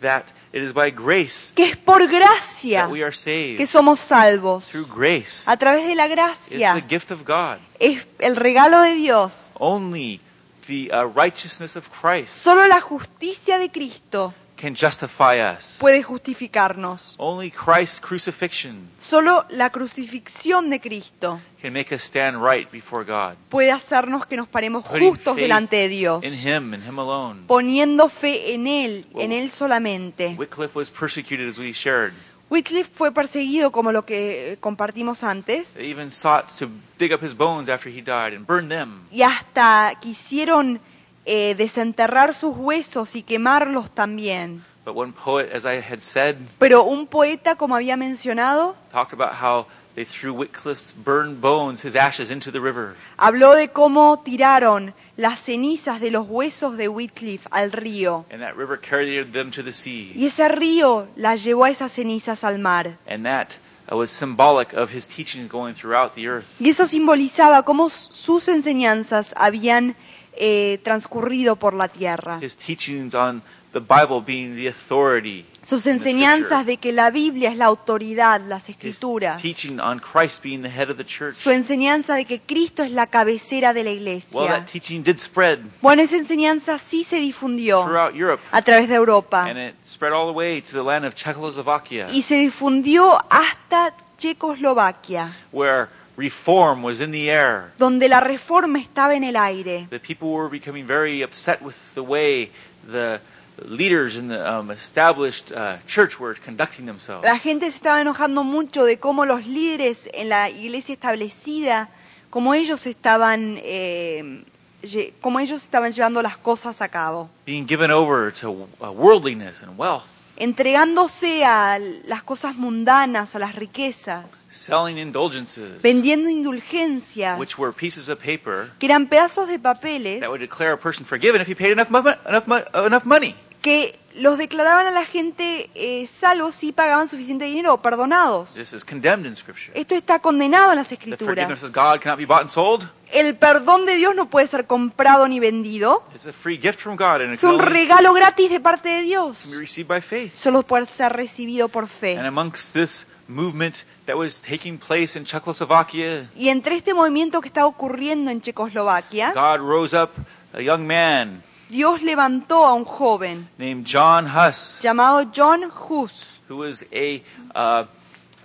that 0.00 0.24
it 0.52 0.62
is 0.62 0.72
by 0.72 0.90
grace 0.90 1.52
que 1.54 1.64
es 1.64 1.76
por 1.76 2.06
gracia 2.08 2.82
that 2.82 2.90
we 2.90 3.02
are 3.02 3.12
que 3.12 3.56
saved. 3.56 3.66
somos 3.66 4.00
salvos. 4.00 4.64
Through 4.66 4.88
grace. 4.88 5.44
A 5.46 5.56
través 5.56 5.86
de 5.86 5.94
la 5.94 6.06
It's 6.06 6.14
gracia. 6.14 6.74
the 6.74 6.86
gift 6.88 7.10
of 7.10 7.24
God. 7.24 7.58
Es 7.78 8.06
el 8.18 8.36
regalo 8.36 8.80
de 8.82 8.94
Dios. 8.94 9.52
Only 9.58 10.20
the 10.66 10.90
uh, 10.92 11.04
righteousness 11.04 11.76
of 11.76 11.88
Christ 12.00 12.30
Solo 12.42 12.66
la 12.66 12.80
justicia 12.80 13.58
de 13.58 13.70
Cristo 13.70 14.34
can 14.60 14.74
justify 14.74 15.38
us. 15.40 15.76
puede 15.80 16.02
justificarnos. 16.02 17.14
Only 17.18 17.50
Christ's 17.50 18.00
crucifixion 18.00 18.88
Solo 18.98 19.46
la 19.50 19.70
crucifixión 19.70 20.68
de 20.70 20.80
Cristo 20.80 21.40
can 21.62 21.72
make 21.72 21.94
us 21.94 22.02
stand 22.02 22.36
right 22.44 22.70
before 22.70 23.04
God. 23.04 23.36
puede 23.48 23.70
hacernos 23.72 24.26
que 24.26 24.36
nos 24.36 24.48
paremos 24.48 24.84
Putting 24.84 25.10
justos 25.10 25.34
faith 25.36 25.42
delante 25.44 25.76
de 25.76 25.88
Dios, 25.88 26.24
In 26.24 26.34
Him 26.34 26.74
and 26.74 26.86
Him 26.86 26.98
alone. 26.98 27.40
poniendo 27.46 28.08
fe 28.08 28.54
en 28.54 28.66
Él, 28.66 29.06
en. 29.14 29.32
Él 29.32 29.50
solamente. 29.50 30.34
Wycliffe 30.38 30.76
was 30.78 30.90
persecuted 30.90 31.48
as 31.48 31.58
we 31.58 31.72
shared. 31.72 32.12
Wycliffe 32.50 32.90
fue 32.92 33.12
perseguido 33.12 33.70
como 33.70 33.92
lo 33.92 34.04
que 34.04 34.58
compartimos 34.60 35.22
antes 35.22 35.74
They 35.74 35.88
even 35.88 36.10
sought 36.10 36.48
to 36.58 36.68
dig 36.98 37.12
up 37.14 37.24
his 37.24 37.32
bones 37.36 37.68
after 37.68 37.88
he 37.88 38.02
died 38.02 38.34
and 38.34 38.44
burn 38.44 38.68
them. 38.68 39.02
y 39.12 39.22
hasta 39.22 39.92
quisieron 40.00 40.80
eh, 41.26 41.54
desenterrar 41.56 42.34
sus 42.34 42.56
huesos 42.56 43.14
y 43.16 43.22
quemarlos 43.22 43.90
también. 43.90 44.62
But 44.84 44.96
one 44.96 45.12
poet, 45.12 45.52
as 45.54 45.64
I 45.66 45.76
had 45.80 46.00
said, 46.00 46.36
Pero 46.58 46.84
un 46.84 47.06
poeta, 47.06 47.54
como 47.56 47.74
había 47.76 47.96
mencionado, 47.96 48.74
talked 48.90 49.12
about 49.12 49.34
how 49.40 49.66
they 49.94 50.06
threw 50.06 50.32
Wycliffe's 50.32 50.94
burned 51.04 51.40
bones, 51.42 51.84
his 51.84 51.94
ashes, 51.94 52.30
into 52.30 52.50
the 52.50 52.60
river. 52.60 52.94
habló 53.18 53.54
de 53.54 53.68
cómo 53.68 54.20
tiraron 54.20 54.94
las 55.18 55.38
cenizas 55.40 56.00
de 56.00 56.10
los 56.10 56.26
huesos 56.26 56.78
de 56.78 56.88
Wycliffe 56.88 57.46
al 57.50 57.72
río. 57.72 58.24
And 58.30 58.40
that 58.40 58.56
river 58.56 58.78
carried 58.80 59.32
them 59.32 59.50
to 59.50 59.62
the 59.62 59.72
sea. 59.72 60.12
Y 60.14 60.24
ese 60.26 60.48
río 60.48 61.06
las 61.16 61.44
llevó 61.44 61.64
a 61.64 61.70
esas 61.70 61.92
cenizas 61.92 62.42
al 62.42 62.58
mar. 62.58 62.96
And 63.06 63.24
that 63.26 63.58
uh, 63.92 63.96
was 63.96 64.10
symbolic 64.10 64.72
of 64.72 64.90
his 64.90 65.06
teachings 65.06 65.50
going 65.50 65.74
throughout 65.74 66.14
the 66.14 66.26
earth. 66.26 66.46
Y 66.58 66.70
eso 66.70 66.86
simbolizaba 66.86 67.64
cómo 67.64 67.88
s- 67.88 68.08
sus 68.12 68.48
enseñanzas 68.48 69.34
habían 69.36 69.94
eh, 70.36 70.80
transcurrido 70.82 71.56
por 71.56 71.74
la 71.74 71.88
tierra. 71.88 72.38
His 72.42 72.56
teachings 72.56 73.14
on 73.14 73.42
the 73.72 73.80
Bible 73.80 74.20
being 74.26 74.56
the 74.56 74.68
authority. 74.68 75.44
Sus 75.62 75.86
enseñanzas 75.86 76.64
de 76.66 76.78
que 76.78 76.90
la 76.90 77.10
Biblia 77.10 77.50
es 77.50 77.56
la 77.56 77.66
autoridad, 77.66 78.40
las 78.40 78.64
His 78.68 78.76
escrituras. 78.76 79.40
teaching 79.40 79.78
on 79.78 80.00
Christ 80.00 80.42
being 80.42 80.62
the 80.62 80.68
head 80.70 80.90
of 80.90 80.96
the 80.96 81.04
church. 81.04 81.34
Su 81.34 81.50
enseñanza 81.50 82.14
de 82.16 82.24
que 82.24 82.40
Cristo 82.40 82.82
es 82.82 82.90
la 82.90 83.06
cabecera 83.06 83.72
de 83.72 83.84
la 83.84 83.90
Well, 83.90 83.98
iglesia. 83.98 84.40
that 84.48 84.66
teaching 84.66 85.02
did 85.04 85.18
spread 85.18 85.58
Bueno, 85.82 86.02
esa 86.02 86.16
enseñanza 86.16 86.78
sí 86.78 87.04
se 87.04 87.16
difundió 87.16 87.84
throughout 87.84 88.14
Europe. 88.16 88.42
a 88.50 88.62
través 88.62 88.88
de 88.88 88.94
Europa 88.96 89.42
And 89.44 89.58
it 89.58 89.74
spread 89.86 90.12
all 90.12 90.26
the 90.26 90.32
way 90.36 90.62
to 90.62 90.72
the 90.72 90.82
land 90.82 91.04
of 91.04 91.14
Czechoslovakia, 91.14 92.08
y 92.10 92.22
se 92.22 92.36
difundió 92.36 93.22
hasta 93.30 93.94
Checoslovaquia, 94.18 95.30
where 95.52 95.88
reform 96.20 96.82
was 96.84 97.00
in 97.00 97.10
the 97.12 97.30
air. 97.30 97.72
donde 97.78 98.08
la 98.08 98.20
reforma 98.20 98.78
estaba 98.78 99.14
en 99.14 99.24
el 99.24 99.36
aire. 99.36 99.86
The 99.90 99.98
people 99.98 100.28
were 100.28 100.48
becoming 100.50 100.86
very 100.86 101.22
upset 101.22 101.60
with 101.62 101.74
the 101.94 102.02
way 102.02 102.50
the 102.90 103.20
leaders 103.66 104.16
in 104.16 104.28
the 104.28 104.38
um, 104.46 104.70
established 104.70 105.52
uh, 105.52 105.78
church 105.86 106.18
were 106.18 106.34
conducting 106.34 106.86
themselves. 106.86 107.24
La 107.24 107.38
gente 107.38 107.70
se 107.70 107.76
estaba 107.76 108.00
enojando 108.00 108.42
mucho 108.44 108.84
de 108.84 108.98
cómo 108.98 109.24
los 109.26 109.46
líderes 109.46 110.08
en 110.12 110.28
la 110.28 110.48
iglesia 110.50 110.92
establecida, 110.94 111.88
cómo 112.30 112.54
ellos 112.54 112.86
estaban, 112.86 113.58
eh, 113.62 114.44
lle- 114.82 115.12
cómo 115.20 115.40
ellos 115.40 115.62
estaban 115.62 115.92
llevando 115.92 116.22
las 116.22 116.36
cosas 116.38 116.80
a 116.80 116.88
cabo, 116.88 117.28
Being 117.46 117.66
given 117.66 117.90
over 117.90 118.32
to 118.32 118.66
uh, 118.80 118.90
worldliness 118.92 119.62
and 119.62 119.76
wealth, 119.78 120.04
entregándose 120.40 121.44
a 121.44 121.78
las 121.78 122.22
cosas 122.22 122.56
mundanas, 122.56 123.36
a 123.36 123.38
las 123.38 123.54
riquezas, 123.54 124.24
selling 124.50 124.96
indulgences, 124.98 125.80
vendiendo 125.82 126.30
indulgencias, 126.30 127.38
which 127.38 127.56
were 127.58 127.72
pieces 127.72 128.08
of 128.08 128.18
paper 128.18 128.70
que 128.78 128.86
eran 128.86 129.06
pedazos 129.06 129.46
de 129.48 129.58
papeles 129.58 130.20
that 130.20 130.30
would 130.30 130.40
declare 130.40 130.72
a 130.72 130.78
person 130.78 131.04
forgiven 131.04 131.40
if 131.40 131.48
he 131.48 131.54
paid 131.54 131.72
enough, 131.72 131.90
enough, 131.90 132.48
enough 132.74 133.04
money. 133.04 133.36
Que 133.60 133.98
los 134.14 134.38
declaraban 134.38 134.86
a 134.86 134.90
la 134.90 135.04
gente 135.04 135.70
eh, 135.74 136.06
salvos 136.06 136.54
si 136.56 136.72
pagaban 136.72 137.06
suficiente 137.08 137.44
dinero 137.44 137.74
o 137.74 137.82
perdonados. 137.82 138.54
This 138.54 138.72
is 138.72 138.84
condemned 138.84 139.26
in 139.26 139.36
Scripture. 139.36 139.70
Esto 139.74 139.94
está 139.94 140.18
condenado 140.20 140.72
en 140.72 140.78
las 140.78 140.88
The 140.88 140.96
forgiveness 140.96 141.62
of 141.62 141.70
escrituras. 141.70 141.72
God 141.72 142.00
cannot 142.02 142.18
be 142.18 142.26
bought 142.26 142.40
and 142.40 142.50
sold. 142.50 142.88
El 143.12 143.36
perdón 143.36 143.86
de 143.86 143.96
Dios 143.96 144.14
no 144.14 144.28
puede 144.30 144.46
ser 144.46 144.66
comprado 144.66 145.26
ni 145.28 145.40
vendido. 145.40 146.04
It's 146.14 146.26
a 146.26 146.32
free 146.32 146.58
gift 146.60 146.80
from 146.80 146.96
God, 146.96 147.20
and 147.22 147.30
it 147.30 147.34
Es 147.34 147.40
can 147.40 147.50
un 147.50 147.60
only 147.60 147.72
regalo 147.72 148.12
gratis 148.12 148.50
de 148.50 148.60
parte 148.60 148.88
de 148.88 148.96
be 149.00 149.02
Dios. 149.02 149.46
received 149.56 149.88
by 149.88 150.00
faith. 150.00 150.34
Solo 150.34 150.62
puede 150.62 150.86
ser 150.86 151.12
recibido 151.12 151.68
por 151.68 151.84
And 151.84 151.90
fe. 151.92 152.18
amongst 152.18 152.72
this 152.72 153.06
movement 153.28 153.84
that 154.06 154.16
was 154.16 154.40
taking 154.40 154.76
place 154.78 155.16
in 155.18 155.24
Czechoslovakia, 155.24 156.28
Y 156.36 156.48
entre 156.48 156.76
este 156.76 156.94
movimiento 156.94 157.40
que 157.40 157.48
está 157.48 157.66
ocurriendo 157.66 158.30
en 158.30 158.40
Checoslovaquia, 158.40 159.32
God 159.34 159.58
rose 159.60 159.96
up 159.96 160.10
a 160.52 160.60
young 160.60 160.86
man 160.86 161.42
Dios 161.70 162.02
levantó 162.02 162.66
a 162.66 162.74
un 162.74 162.84
joven 162.84 163.48
named 163.56 163.86
John 163.86 164.26
Huss, 164.26 164.76
llamado 164.80 165.30
John 165.32 165.70
Hus, 165.70 166.28
who 166.48 166.56
was 166.56 166.84
a, 166.92 167.22
uh, 167.54 167.86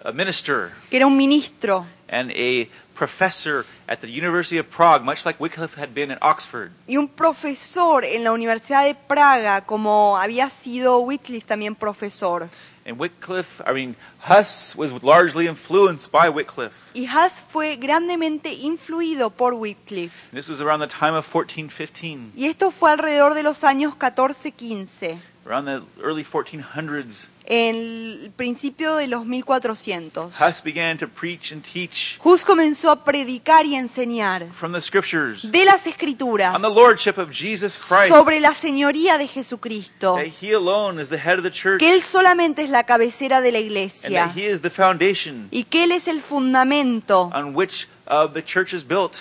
a 0.03 0.11
minister 0.13 0.71
que 0.91 0.97
era 0.97 1.07
un 1.07 1.17
ministro 1.17 1.87
and 2.07 2.31
a 2.31 2.69
professor 2.93 3.65
at 3.87 3.99
the 4.01 4.07
University 4.07 4.59
of 4.59 4.67
Prague, 4.69 5.03
much 5.03 5.25
like 5.25 5.39
Wycliffe 5.39 5.75
had 5.75 5.93
been 5.93 6.11
at 6.11 6.19
Oxford. 6.21 6.71
y 6.87 6.97
un 6.97 7.07
profesor 7.07 8.05
en 8.05 8.23
la 8.23 8.31
Universidad 8.31 8.85
de 8.85 8.93
Praga, 8.93 9.61
como 9.65 10.17
había 10.17 10.51
sido 10.51 10.99
Wycliffe 10.99 11.47
también 11.47 11.75
profesor. 11.75 12.47
And 12.87 12.99
Wycliffe, 12.99 13.61
I 13.65 13.73
mean, 13.73 13.95
Huss 14.19 14.75
was 14.75 14.93
largely 15.01 15.47
influenced 15.47 16.11
by 16.11 16.29
Wycliffe. 16.29 16.71
Y 16.93 17.05
Huss 17.05 17.41
fue 17.41 17.77
grandemente 17.77 18.53
influido 18.53 19.31
por 19.31 19.55
Wycliffe. 19.55 20.13
And 20.31 20.37
this 20.37 20.47
was 20.47 20.61
around 20.61 20.81
the 20.81 20.87
time 20.87 21.15
of 21.15 21.25
1415, 21.25 22.33
Y 22.35 22.45
esto 22.45 22.69
fue 22.69 22.91
alrededor 22.91 23.33
de 23.33 23.41
los 23.41 23.63
años 23.63 23.95
14-15, 23.95 25.17
around 25.45 25.65
the 25.65 25.83
early 26.03 26.23
1400s. 26.23 27.27
en 27.47 27.75
el 27.75 28.31
principio 28.35 28.95
de 28.95 29.07
los 29.07 29.25
1400. 29.25 30.33
Huss 30.39 30.61
began 30.63 30.97
to 30.97 31.07
preach 31.07 31.51
and 31.51 31.63
teach 31.63 32.17
Hus 32.23 32.43
comenzó 32.43 32.89
a 32.89 33.03
predicar 33.03 33.65
y 33.65 33.75
enseñar 33.75 34.51
from 34.51 34.73
the 34.73 34.81
scriptures 34.81 35.51
de 35.51 35.63
las 35.63 35.85
escrituras 35.85 36.55
on 36.55 36.61
the 36.61 36.69
lordship 36.69 37.17
of 37.17 37.29
Jesus 37.29 37.83
Christ, 37.87 38.09
sobre 38.09 38.39
la 38.39 38.53
señoría 38.55 39.17
de 39.17 39.27
Jesucristo, 39.27 40.15
that 40.15 40.25
he 40.41 40.53
alone 40.53 40.99
is 40.99 41.09
the 41.09 41.17
head 41.17 41.37
of 41.37 41.43
the 41.43 41.51
church, 41.51 41.79
que 41.79 41.93
Él 41.93 42.01
solamente 42.01 42.63
es 42.63 42.69
la 42.69 42.83
cabecera 42.83 43.41
de 43.41 43.51
la 43.51 43.59
and 43.59 43.67
that 43.67 43.71
iglesia 43.71 44.31
he 44.35 44.45
is 44.45 44.61
the 44.61 44.69
foundation 44.71 45.47
y 45.51 45.65
que 45.65 45.83
Él 45.83 45.91
es 45.91 46.07
el 46.07 46.21
fundamento 46.21 47.31
on 47.33 47.53
which 47.55 47.87
uh, 48.07 48.27
the 48.27 48.41
church 48.43 48.73
is 48.73 48.83
built, 48.83 49.17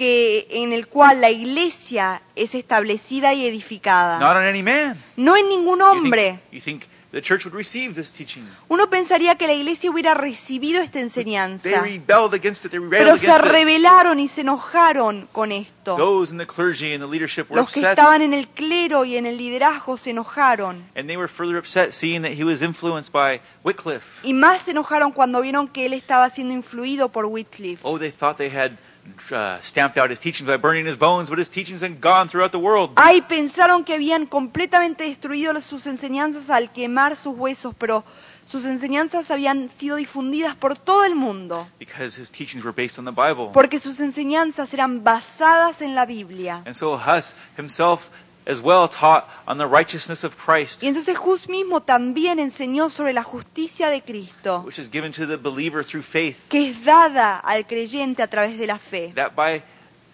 que, 0.00 0.46
en 0.50 0.72
el 0.72 0.86
cual 0.86 1.20
la 1.20 1.28
iglesia 1.30 2.22
es 2.34 2.54
establecida 2.54 3.34
y 3.34 3.40
not 3.42 3.48
edificada. 3.50 4.16
on 4.30 4.42
any 4.46 4.62
man. 4.62 4.96
No 5.16 5.36
en 5.36 5.46
ningún 5.46 5.78
You 5.80 5.84
hombre. 5.84 6.38
think, 6.50 6.52
you 6.52 6.60
think 6.60 6.82
the 7.12 7.20
church 7.20 7.44
would 7.44 7.54
receive 7.54 7.94
this 7.94 8.10
teaching? 8.10 8.44
Uno 8.68 8.88
pensaría 8.88 9.36
que 9.36 9.46
la 9.46 9.52
iglesia 9.52 9.90
hubiera 9.90 10.14
recibido 10.14 10.80
esta 10.80 10.92
They 10.94 11.02
enseñanza, 11.02 11.82
rebelled 11.82 12.32
against 12.32 12.64
it. 12.64 12.70
They 12.70 12.80
pero 12.80 12.90
rebelled 12.90 13.18
se 13.18 13.26
against 13.26 13.44
it. 13.46 13.52
rebelaron 13.52 14.20
y 14.20 14.28
se 14.28 14.40
enojaron 14.40 15.28
con 15.32 15.52
esto. 15.52 15.96
Those 15.96 16.32
in 16.32 16.38
the 16.38 16.46
clergy 16.46 16.94
and 16.94 17.04
the 17.04 17.10
leadership 17.10 17.50
were 17.50 17.60
Los 17.60 17.72
que 17.74 17.80
upset, 17.80 17.90
estaban 17.98 18.22
en 18.22 18.32
el 18.32 18.48
clero 18.48 19.04
y 19.04 19.16
en 19.16 19.26
el 19.26 19.36
liderazgo 19.36 19.98
se 19.98 20.10
enojaron. 20.10 20.82
and 20.96 21.08
they 21.08 21.16
were 21.18 21.28
further 21.28 21.58
upset 21.58 21.92
seeing 21.92 22.22
that 22.22 22.32
he 22.32 22.44
was 22.44 22.62
influenced 22.62 23.12
by 23.12 23.40
Wycliffe. 23.64 24.06
Y 24.22 24.32
más 24.32 24.62
se 24.62 24.70
enojaron 24.70 25.12
cuando 25.12 25.42
vieron 25.42 25.68
que 25.68 25.84
él 25.86 25.92
estaba 25.92 26.30
siendo 26.30 26.54
influido 26.54 27.10
por 27.10 27.26
Wycliffe. 27.26 27.80
Oh, 27.82 27.98
they 27.98 28.10
thought 28.12 28.38
they 28.38 28.48
had 28.48 28.72
uh, 29.32 29.58
stamped 29.60 29.98
out 29.98 30.10
his 30.10 30.18
teachings 30.20 30.48
by 30.48 30.56
burning 30.56 30.86
his 30.86 30.96
bones, 30.96 31.28
but 31.30 31.38
his 31.38 31.48
teachings 31.48 31.82
had 31.82 32.00
gone 32.00 32.28
throughout 32.28 32.50
the 32.52 32.58
world. 32.58 32.90
Ay, 32.96 33.20
pensaron 33.22 33.84
que 33.84 33.94
habían 33.94 34.26
completamente 34.26 35.04
destruido 35.04 35.60
sus 35.60 35.86
enseñanzas 35.86 36.50
al 36.50 36.70
quemar 36.72 37.16
sus 37.16 37.36
huesos, 37.36 37.74
pero 37.78 38.04
sus 38.46 38.64
enseñanzas 38.64 39.30
habían 39.30 39.70
sido 39.70 39.96
difundidas 39.96 40.56
por 40.56 40.76
todo 40.76 41.04
el 41.04 41.14
mundo, 41.14 41.68
Because 41.78 42.20
his 42.20 42.30
teachings 42.30 42.64
were 42.64 42.74
based 42.74 42.98
on 42.98 43.04
the 43.04 43.12
Bible. 43.12 43.50
porque 43.52 43.78
sus 43.78 44.00
enseñanzas 44.00 44.74
eran 44.74 45.04
basadas 45.04 45.82
en 45.82 45.94
la 45.94 46.04
Biblia. 46.06 46.62
And 46.66 46.74
so 46.74 46.94
Huss 46.96 47.34
himself 47.56 48.08
as 48.50 48.60
well 48.60 48.88
taught 48.88 49.28
on 49.46 49.58
the 49.58 49.66
righteousness 49.66 50.24
of 50.24 50.34
Christ, 50.36 50.82
Y 50.82 50.88
entonces 50.88 51.16
Hus 51.16 51.48
mismo 51.48 51.80
también 51.80 52.38
enseñó 52.38 52.90
sobre 52.90 53.12
la 53.12 53.22
justicia 53.22 53.88
de 53.90 54.02
Cristo, 54.02 54.62
which 54.66 54.78
is 54.78 54.90
given 54.90 55.12
to 55.12 55.26
the 55.26 55.36
believer 55.36 55.84
through 55.84 56.02
faith. 56.02 56.36
que 56.48 56.70
es 56.70 56.84
dada 56.84 57.38
al 57.38 57.66
creyente 57.66 58.22
a 58.22 58.26
través 58.28 58.58
de 58.58 58.66
la 58.66 58.78
fe. 58.78 59.12
That 59.14 59.32
by 59.36 59.62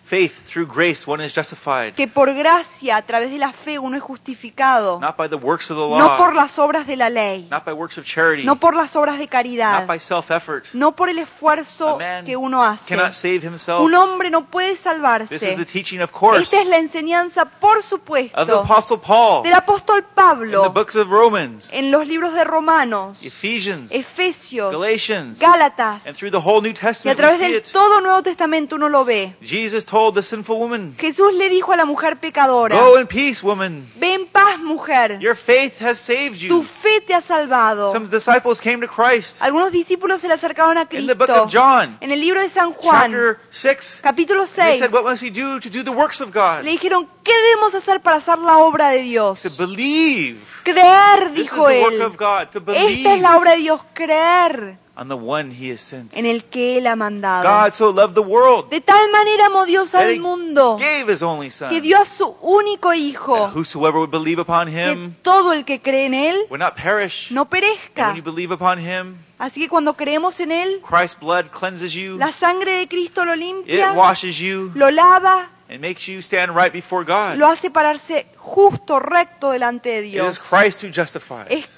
faith, 0.07 0.39
through 0.47 0.67
grace, 0.67 1.07
one 1.07 1.25
is 1.25 1.35
justified, 1.35 1.95
Que 1.95 2.07
por 2.07 2.33
gracia, 2.33 2.97
a 2.97 3.03
través 3.03 3.31
de 3.31 3.39
la 3.39 3.53
fe, 3.53 3.79
uno 3.79 3.97
es 3.97 4.03
justificado, 4.03 5.01
not 5.01 5.17
by 5.17 5.29
the 5.29 5.37
works 5.37 5.71
of 5.71 5.77
the 5.77 5.99
no 5.99 6.17
por 6.17 6.35
las 6.35 6.59
obras 6.59 6.87
de 6.87 6.97
la 6.97 7.11
ley, 7.11 7.47
not 7.51 7.65
by 7.65 7.73
works 7.73 7.99
of 7.99 8.05
charity, 8.05 8.45
no 8.45 8.57
por 8.57 8.75
las 8.75 8.95
obras 8.95 9.19
de 9.19 9.25
not 9.25 9.31
caridad, 9.31 9.87
by 9.87 9.99
self-effort. 9.99 10.67
no 10.73 10.95
por 10.95 11.09
el 11.09 11.19
esfuerzo 11.19 11.99
que 12.25 12.37
uno 12.37 12.63
hace. 12.65 12.95
cannot 12.95 13.15
save 13.15 13.41
himself. 13.45 13.81
Un 13.81 13.95
hombre 13.95 14.31
no 14.31 14.47
puede 14.47 14.71
This 14.71 14.79
is 14.79 14.85
the 14.85 14.91
salvarse. 14.91 15.65
teaching, 15.67 16.01
of 16.01 16.13
course, 16.13 16.43
Esta 16.43 16.61
es 16.61 16.69
la 16.69 16.79
enseñanza, 16.79 17.45
por 17.45 17.79
of 17.79 17.83
the 17.83 17.89
supuesto, 17.89 18.61
Apostle 18.61 18.99
Paul 18.99 19.43
del 19.43 19.55
apóstol 19.55 19.99
in 19.99 20.05
the 20.05 20.09
Pablo 20.15 20.71
books 20.71 20.97
of 20.97 21.09
Romans, 21.09 21.69
en 21.73 21.91
los 21.91 22.07
libros 22.07 22.33
de 22.33 22.45
Romanos, 22.45 23.23
Ephesians, 23.25 23.91
Efesios, 23.91 24.73
Galatians, 24.73 25.39
Gálatas, 25.41 26.07
and 26.07 26.17
through 26.17 26.31
the 26.31 26.39
whole 26.39 26.61
New 26.61 26.69
y 26.69 26.73
a 26.73 26.75
Testament 26.75 27.19
través 27.19 27.41
del 27.41 27.63
todo 27.63 28.01
Nuevo 28.01 28.23
Testamento 28.23 28.77
uno 28.77 28.89
lo 28.89 29.05
ve. 29.05 29.37
Jesus 29.41 29.85
told 29.97 30.15
the 30.15 30.23
sinful 30.23 30.59
woman, 30.59 30.95
Jesús 30.99 31.33
le 31.33 31.49
dijo 31.49 31.73
a 31.73 31.77
la 31.77 31.85
mujer 31.87 32.19
pecadora, 32.19 32.77
Go 32.79 32.99
in 33.01 33.07
peace, 33.07 33.43
woman. 33.43 33.91
ve 33.97 34.13
en 34.15 34.27
paz 34.27 34.59
mujer, 34.59 35.19
Your 35.21 35.35
faith 35.37 35.81
has 35.81 35.99
saved 35.99 36.39
tu 36.41 36.47
you. 36.59 36.63
fe 36.63 37.01
te 37.01 37.15
ha 37.15 37.21
salvado. 37.23 37.91
Some 37.93 38.09
disciples 38.09 38.61
came 38.61 38.87
to 38.87 38.93
Christ 38.93 39.41
Algunos 39.41 39.73
discípulos 39.73 40.21
se 40.21 40.29
le 40.29 40.35
acercaron 40.35 40.77
a 40.77 40.83
in 40.91 41.07
the 41.07 41.15
book 41.15 41.27
Cristo 41.29 41.43
of 41.45 41.51
John, 41.53 41.97
en 42.01 42.11
el 42.11 42.21
libro 42.21 42.41
de 42.41 42.49
San 42.51 42.73
Juan, 42.73 43.11
chapter 43.11 43.39
6. 43.51 44.01
capítulo 44.03 44.43
And 44.43 44.51
they 44.51 44.73
6. 44.75 44.79
said, 44.81 44.93
What 44.93 45.05
must 45.05 45.23
we 45.23 45.31
do 45.31 45.59
to 45.61 45.71
do 45.71 45.83
the 45.83 45.91
works 45.93 46.21
of 46.21 46.31
God? 46.33 46.63
Le 46.65 46.73
dijeron, 46.73 47.09
¿qué 47.25 47.33
debemos 47.33 47.75
hacer 47.75 48.01
para 48.03 48.17
hacer 48.17 48.39
la 48.39 48.59
obra 48.59 48.91
de 48.91 48.99
To 48.99 49.03
Dios? 49.05 49.57
believe. 49.59 50.41
Creer, 50.65 51.31
This 51.33 51.47
is 51.47 51.51
dijo 51.53 51.67
the 51.69 51.81
work 51.83 51.93
él. 51.95 52.03
of 52.03 52.17
God, 52.17 52.51
to 52.53 52.59
Esta 52.59 52.73
es 52.73 52.87
believe 52.87 53.19
la 53.21 53.37
obra 53.37 53.53
de 53.53 53.59
Dios, 53.59 53.81
creer 53.95 54.79
on 54.97 55.09
the 55.09 55.15
one 55.15 55.51
He 55.51 55.71
has 55.73 55.81
sent. 55.81 56.13
en 56.17 56.25
el 56.27 56.45
que 56.45 56.79
Él 56.79 56.87
ha 56.87 56.97
mandado. 56.97 57.45
God 57.49 57.73
so 57.75 57.91
loved 57.91 58.15
the 58.15 58.21
world 58.21 58.71
De 58.71 58.81
tal 58.81 59.11
manera 59.11 59.47
amó 59.47 59.67
Dios 59.67 59.93
that 59.93 60.03
al 60.05 60.13
He 60.15 60.19
mundo 60.21 60.77
gave 60.79 61.13
His 61.13 61.23
only 61.23 61.51
Son. 61.51 61.69
que 61.69 61.81
dio 61.81 62.01
a 62.01 62.05
su 62.05 62.37
único 62.41 62.95
Hijo, 62.95 63.35
that 63.37 63.55
whosoever 63.57 63.99
would 63.99 64.11
believe 64.11 64.41
upon 64.41 64.69
que 64.71 64.93
Him 64.93 65.15
todo 65.23 65.53
el 65.53 65.65
que 65.65 65.81
cree 65.81 66.07
en 66.07 66.15
Él 66.15 66.37
would 66.51 66.61
not 66.61 66.75
perish. 66.77 67.31
no 67.31 67.43
And 67.43 67.51
perezca. 67.51 68.07
when 68.09 68.17
you 68.17 68.23
believe 68.23 68.53
upon 68.53 68.79
Him, 68.79 69.17
Así 69.39 69.61
que 69.61 69.69
cuando 69.69 69.93
creemos 69.95 70.41
en 70.41 70.51
Él, 70.51 70.81
Christ's 70.81 71.21
blood 71.21 71.51
cleanses 71.51 71.93
you, 71.93 72.17
la 72.17 72.33
sangre 72.33 72.79
de 72.79 72.89
Cristo 72.89 73.23
lo 73.25 73.35
it 73.35 73.39
limpia, 73.41 73.93
washes 73.93 74.39
you, 74.39 74.71
lo 74.75 74.91
lava, 74.91 75.51
and 75.69 75.81
makes 75.83 76.07
you 76.09 76.23
stand 76.23 76.57
right 76.57 76.73
before 76.73 77.05
God. 77.05 77.37
lo 77.37 77.47
hace 77.47 77.71
pararse 77.71 78.29
justo, 78.39 78.99
recto 78.99 79.51
delante 79.51 79.91
de 79.91 79.99
It 79.99 80.05
is 80.07 80.13
Dios. 80.13 80.39
Christ 80.39 80.83
who 80.85 80.89
justifies. 80.91 81.49
Es 81.51 81.77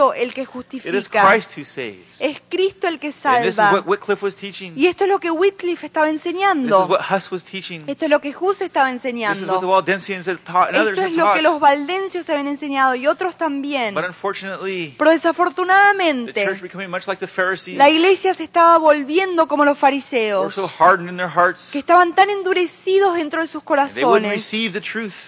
Cristo 0.00 0.14
el 0.14 0.34
que 0.34 0.44
justifica. 0.44 1.28
Christ 1.28 1.58
who 1.58 1.64
saves. 1.64 2.20
Es 2.20 2.40
Cristo 2.48 2.88
el 2.88 2.98
que 2.98 3.12
salva. 3.12 3.72
what 3.72 3.86
Wycliffe 3.86 4.24
was 4.24 4.36
teaching. 4.36 4.72
Y 4.76 4.86
esto 4.86 5.04
es 5.04 5.10
lo 5.10 5.18
que 5.18 5.30
Whitcliffe 5.30 5.86
estaba 5.86 6.08
enseñando. 6.08 6.98
Esto 7.86 8.04
es 8.04 8.10
lo 8.10 8.20
que 8.20 8.34
Hus 8.38 8.60
estaba 8.60 8.90
enseñando. 8.90 9.40
Esto 9.40 11.02
es 11.02 11.12
lo 11.16 11.32
que 11.32 11.42
los 11.42 11.60
valdencios 11.60 12.28
habían 12.30 12.48
enseñado 12.48 12.94
y 12.94 13.06
otros 13.06 13.36
también. 13.36 13.94
But 13.94 14.04
unfortunately, 14.06 14.94
Pero 14.98 15.10
the 15.10 15.16
desafortunadamente, 15.16 16.46
la 17.76 17.90
iglesia 17.90 18.34
se 18.34 18.44
estaba 18.44 18.78
volviendo 18.78 19.46
como 19.46 19.64
los 19.64 19.78
fariseos, 19.78 20.54
que 21.72 21.78
estaban 21.78 22.14
tan 22.14 22.30
endurecidos 22.30 23.14
dentro 23.14 23.40
de 23.40 23.46
sus 23.46 23.62
corazones, 23.62 24.50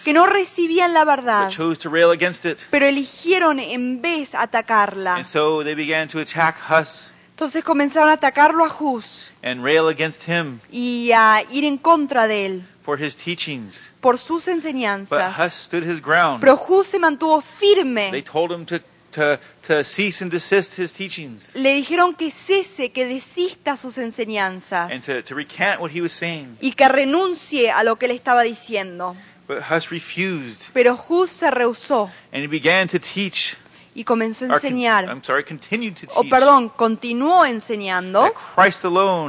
que 0.05 0.13
no 0.13 0.27
recibían 0.27 0.93
la 0.93 1.05
verdad, 1.05 1.47
but 1.47 1.55
chose 1.55 1.81
to 1.81 1.91
rail 1.91 2.11
against 2.11 2.45
it. 2.45 2.59
pero 2.71 2.87
eligieron 2.87 3.59
en 3.59 4.01
vez 4.01 4.35
atacarla. 4.63 5.17
And 5.17 5.27
so 5.27 5.63
they 5.65 5.75
began 5.75 6.09
to 6.09 6.19
attack 6.21 6.57
Huss 6.69 7.11
Entonces 7.37 7.65
comenzaron 7.65 8.09
a 8.11 8.13
atacarlo 8.15 8.65
a 8.65 8.69
Hus 8.69 9.33
and 9.43 9.65
rail 9.65 9.89
against 9.89 10.23
him 10.29 10.61
y 10.71 11.11
a 11.13 11.43
ir 11.51 11.65
en 11.65 11.79
contra 11.79 12.29
de 12.29 12.47
él 12.47 12.63
for 12.85 13.01
his 13.01 13.17
teachings. 13.17 13.91
por 14.01 14.19
sus 14.19 14.45
But 14.47 14.55
enseñanzas. 14.55 15.53
stood 15.53 15.83
his 15.85 16.01
ground. 16.01 16.41
Pero 16.41 16.57
Hus 16.57 16.87
se 16.89 16.99
mantuvo 16.99 17.43
They 17.43 17.75
firme. 17.75 18.23
told 18.23 18.53
him 18.53 18.65
to, 18.67 18.81
to, 19.13 19.41
to 19.67 19.83
cease 19.83 20.23
and 20.23 20.31
desist 20.31 20.79
his 20.79 20.93
teachings 20.93 21.55
Le 21.55 21.75
dijeron 21.75 22.15
que 22.15 22.31
cese, 22.31 22.93
que 22.93 23.07
desista 23.07 23.77
sus 23.77 23.97
and 23.99 24.07
enseñanzas 24.09 25.03
to, 25.05 25.23
to 25.23 25.35
recant 25.35 25.81
what 25.81 25.91
he 25.91 26.01
was 26.01 26.13
saying. 26.13 26.57
y 26.61 26.73
que 26.73 26.87
renuncie 26.87 27.71
a 27.73 27.83
lo 27.83 27.97
que 27.97 28.07
le 28.09 28.15
estaba 28.15 28.43
diciendo. 28.43 29.17
But 29.49 29.63
Huss 29.69 29.91
refused 29.91 30.71
Pero 30.73 30.97
Hus 31.09 31.31
se 31.31 31.51
rehusó 31.51 32.11
and 32.33 32.43
he 32.45 32.47
began 32.47 32.89
to 32.89 33.01
teach. 33.01 33.57
Y 33.95 34.05
comenzó 34.05 34.47
a 34.47 34.55
enseñar, 34.55 35.05
sorry, 35.23 35.43
o 35.43 36.23
teach 36.23 36.31
perdón, 36.31 36.71
continuó 36.71 37.45
enseñando 37.45 38.33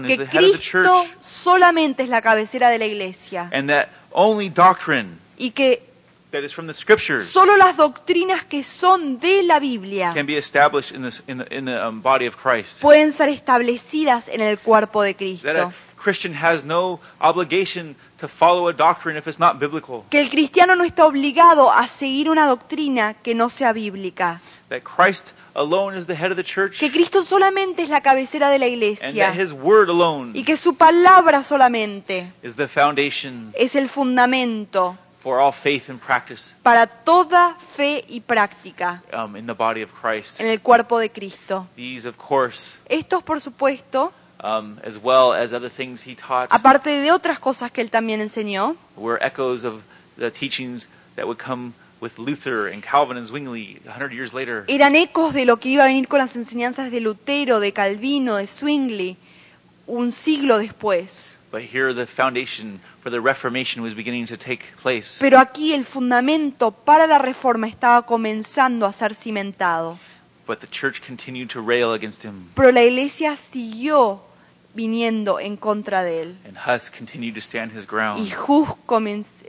que 0.05 0.27
Cristo 0.27 1.05
solamente 1.19 2.03
es 2.03 2.09
la 2.09 2.21
cabecera 2.21 2.69
de 2.69 2.79
la 2.79 2.85
iglesia 2.85 3.49
and 3.51 3.69
that 3.69 3.87
only 4.11 4.49
doctrine 4.49 5.17
y 5.37 5.51
que 5.51 5.83
that 6.31 6.43
is 6.43 6.53
from 6.53 6.67
the 6.67 6.73
scriptures 6.73 7.27
solo 7.27 7.57
las 7.57 7.75
doctrinas 7.75 8.45
que 8.45 8.63
son 8.63 9.19
de 9.19 9.43
la 9.43 9.59
Biblia 9.59 10.13
can 10.13 10.25
be 10.25 10.37
established 10.37 10.95
in, 10.95 11.03
this, 11.03 11.21
in 11.27 11.39
the, 11.39 11.55
in 11.55 11.65
the 11.65 11.85
um, 11.85 12.01
body 12.01 12.25
of 12.25 12.35
Christ. 12.37 12.81
pueden 12.81 13.11
ser 13.11 13.29
establecidas 13.29 14.29
en 14.29 14.41
el 14.41 14.59
cuerpo 14.59 15.03
de 15.03 15.15
Cristo. 15.15 15.73
Christian 16.03 16.33
has 16.33 16.63
no 16.63 16.99
obligation 17.21 17.95
to 18.17 18.27
follow 18.27 18.67
a 18.67 18.73
doctrine 18.73 19.17
if 19.17 19.27
it's 19.27 19.39
not 19.39 19.59
biblical. 19.59 20.05
Que 20.09 20.19
el 20.19 20.29
cristiano 20.29 20.75
no 20.75 20.83
está 20.83 21.05
obligado 21.05 21.71
a 21.71 21.87
seguir 21.87 22.29
una 22.29 22.45
doctrina 22.45 23.13
que 23.13 23.33
no 23.33 23.49
sea 23.49 23.71
bíblica. 23.71 24.41
That 24.69 24.83
Christ 24.83 25.31
alone 25.55 25.95
is 25.97 26.05
the 26.07 26.15
head 26.15 26.31
of 26.31 26.37
the 26.37 26.43
church 26.43 26.79
Que 26.79 26.91
Cristo 26.91 27.23
solamente 27.23 27.83
es 27.83 27.89
la 27.89 28.01
cabecera 28.01 28.49
de 28.49 28.59
la 28.59 28.65
and 28.65 28.81
that 28.81 28.99
iglesia 28.99 29.31
his 29.31 29.53
word 29.53 29.89
alone 29.89 30.31
y 30.33 30.43
que 30.43 30.57
su 30.57 30.75
palabra 30.75 31.43
solamente 31.43 32.31
is 32.41 32.55
the 32.55 32.67
foundation 32.67 33.53
es 33.55 33.75
el 33.75 33.87
fundamento 33.87 34.97
for 35.19 35.39
all 35.39 35.51
faith 35.51 35.89
and 35.89 36.01
practice 36.01 36.53
para 36.63 36.87
toda 36.87 37.55
fe 37.75 38.03
y 38.09 38.19
práctica 38.19 39.01
um, 39.13 39.35
in 39.35 39.45
the 39.45 39.53
body 39.53 39.81
of 39.81 39.91
Christ. 39.93 40.41
en 40.41 40.47
el 40.47 40.59
cuerpo 40.59 40.99
de 40.99 41.09
Cristo. 41.09 41.67
These, 41.75 42.07
of 42.07 42.17
course, 42.17 42.77
Estos, 42.89 43.23
por 43.23 43.39
supuesto, 43.39 44.11
um, 44.43 44.79
as 44.83 44.99
well 44.99 45.33
as 45.33 45.53
other 45.53 45.69
things 45.69 46.03
he 46.03 46.15
taught, 46.15 46.49
aparte 46.51 46.89
de 47.01 47.11
otras 47.11 47.39
cosas 47.39 47.71
que 47.71 47.81
él 47.81 47.89
también 47.89 48.21
enseñó, 48.21 48.75
were 48.95 49.17
echoes 49.21 49.63
of 49.63 49.81
the 50.17 50.29
teachings 50.29 50.87
that 51.15 51.25
would 51.25 51.39
come 51.39 51.73
with 52.01 52.19
Luther 52.19 52.67
and 52.67 52.83
Calvin 52.83 53.17
and 53.17 53.25
Zwingli 53.25 53.79
a 53.87 53.91
hundred 53.91 54.11
years 54.11 54.33
later. 54.33 54.65
eran 54.67 54.95
ecos 54.95 55.33
de 55.33 55.45
lo 55.45 55.57
que 55.57 55.69
iba 55.71 55.85
a 55.85 55.87
venir 55.87 56.07
con 56.07 56.19
las 56.19 56.35
enseñanzas 56.35 56.91
de 56.91 56.99
Lutero, 56.99 57.59
de 57.61 57.71
Calvino, 57.71 58.35
de 58.35 58.45
Zwingli, 58.45 59.17
un 59.87 60.11
siglo 60.11 60.57
después. 60.59 61.39
But 61.51 61.61
here 61.61 61.93
the 61.93 62.07
foundation 62.07 62.81
for 63.01 63.11
the 63.11 63.21
Reformation 63.21 63.83
was 63.83 63.93
beginning 63.93 64.25
to 64.25 64.37
take 64.37 64.63
place. 64.81 65.19
Pero 65.19 65.39
aquí 65.39 65.73
el 65.73 65.85
fundamento 65.85 66.71
para 66.71 67.07
la 67.07 67.19
reforma 67.19 67.67
estaba 67.67 68.05
comenzando 68.05 68.85
a 68.85 68.91
ser 68.91 69.15
cimentado. 69.15 69.97
But 70.45 70.59
the 70.59 70.67
church 70.67 70.99
continued 70.99 71.49
to 71.51 71.61
rail 71.61 71.93
against 71.93 72.23
him, 72.25 72.49
Pero 72.55 72.71
la 72.71 72.83
iglesia 72.83 73.37
siguió 73.37 74.21
viniendo 74.73 75.39
en 75.39 75.57
contra 75.57 76.03
de 76.03 76.21
él. 76.21 76.37
and 76.47 76.57
Huss 76.57 76.89
continued 76.89 77.35
to 77.35 77.41
stand 77.41 77.71
his 77.77 77.85
ground. 77.87 78.19
Y 78.25 78.33
Hus 78.33 78.67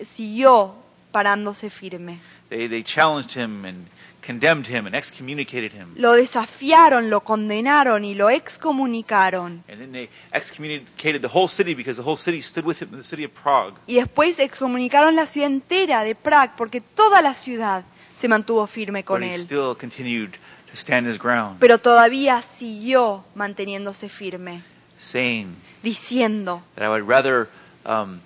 siguió 0.06 0.74
parándose 1.12 1.70
firme. 1.70 2.18
They, 2.48 2.68
they 2.68 2.82
challenged 2.82 3.36
him 3.36 3.64
and 3.64 3.86
condemned 4.24 4.66
him 4.66 4.86
and 4.86 4.94
excommunicated 4.94 5.72
him. 5.72 5.94
Lo 5.96 6.12
desafiaron, 6.14 7.08
lo 7.10 7.20
condenaron 7.20 8.04
y 8.04 8.14
lo 8.14 8.30
excomunicaron. 8.30 9.62
And 9.68 9.78
then 9.80 9.92
they 9.92 10.08
excommunicated 10.32 11.20
the 11.22 11.28
whole 11.32 11.48
city 11.48 11.74
because 11.74 11.96
the 11.96 12.06
whole 12.06 12.16
city 12.16 12.42
stood 12.42 12.64
with 12.64 12.80
him 12.80 12.90
in 12.92 12.98
the 12.98 13.04
city 13.04 13.24
of 13.24 13.32
Prague. 13.32 13.74
Y 13.86 13.94
después 13.94 14.38
excomunicaron 14.38 15.16
la 15.16 15.26
ciudad 15.26 15.48
entera 15.50 16.04
de 16.04 16.14
Prague 16.14 16.52
porque 16.56 16.80
toda 16.80 17.22
la 17.22 17.34
ciudad 17.34 17.84
se 18.14 18.28
mantuvo 18.28 18.66
firme 18.66 19.04
con 19.04 19.20
But 19.20 19.30
he 19.30 19.34
él. 19.34 19.40
still 19.42 19.76
continued 19.78 20.32
to 20.70 20.76
stand 20.76 21.06
his 21.08 21.18
ground, 21.18 21.58
Pero 21.60 21.78
todavía 21.78 22.42
siguió 22.42 23.24
manteniéndose 23.34 24.08
firme, 24.08 24.62
saying 25.04 25.54
diciendo 25.82 26.62
that 26.76 26.84
I 26.84 26.88
would 26.88 27.06
rather 27.06 27.48
um, 27.84 28.20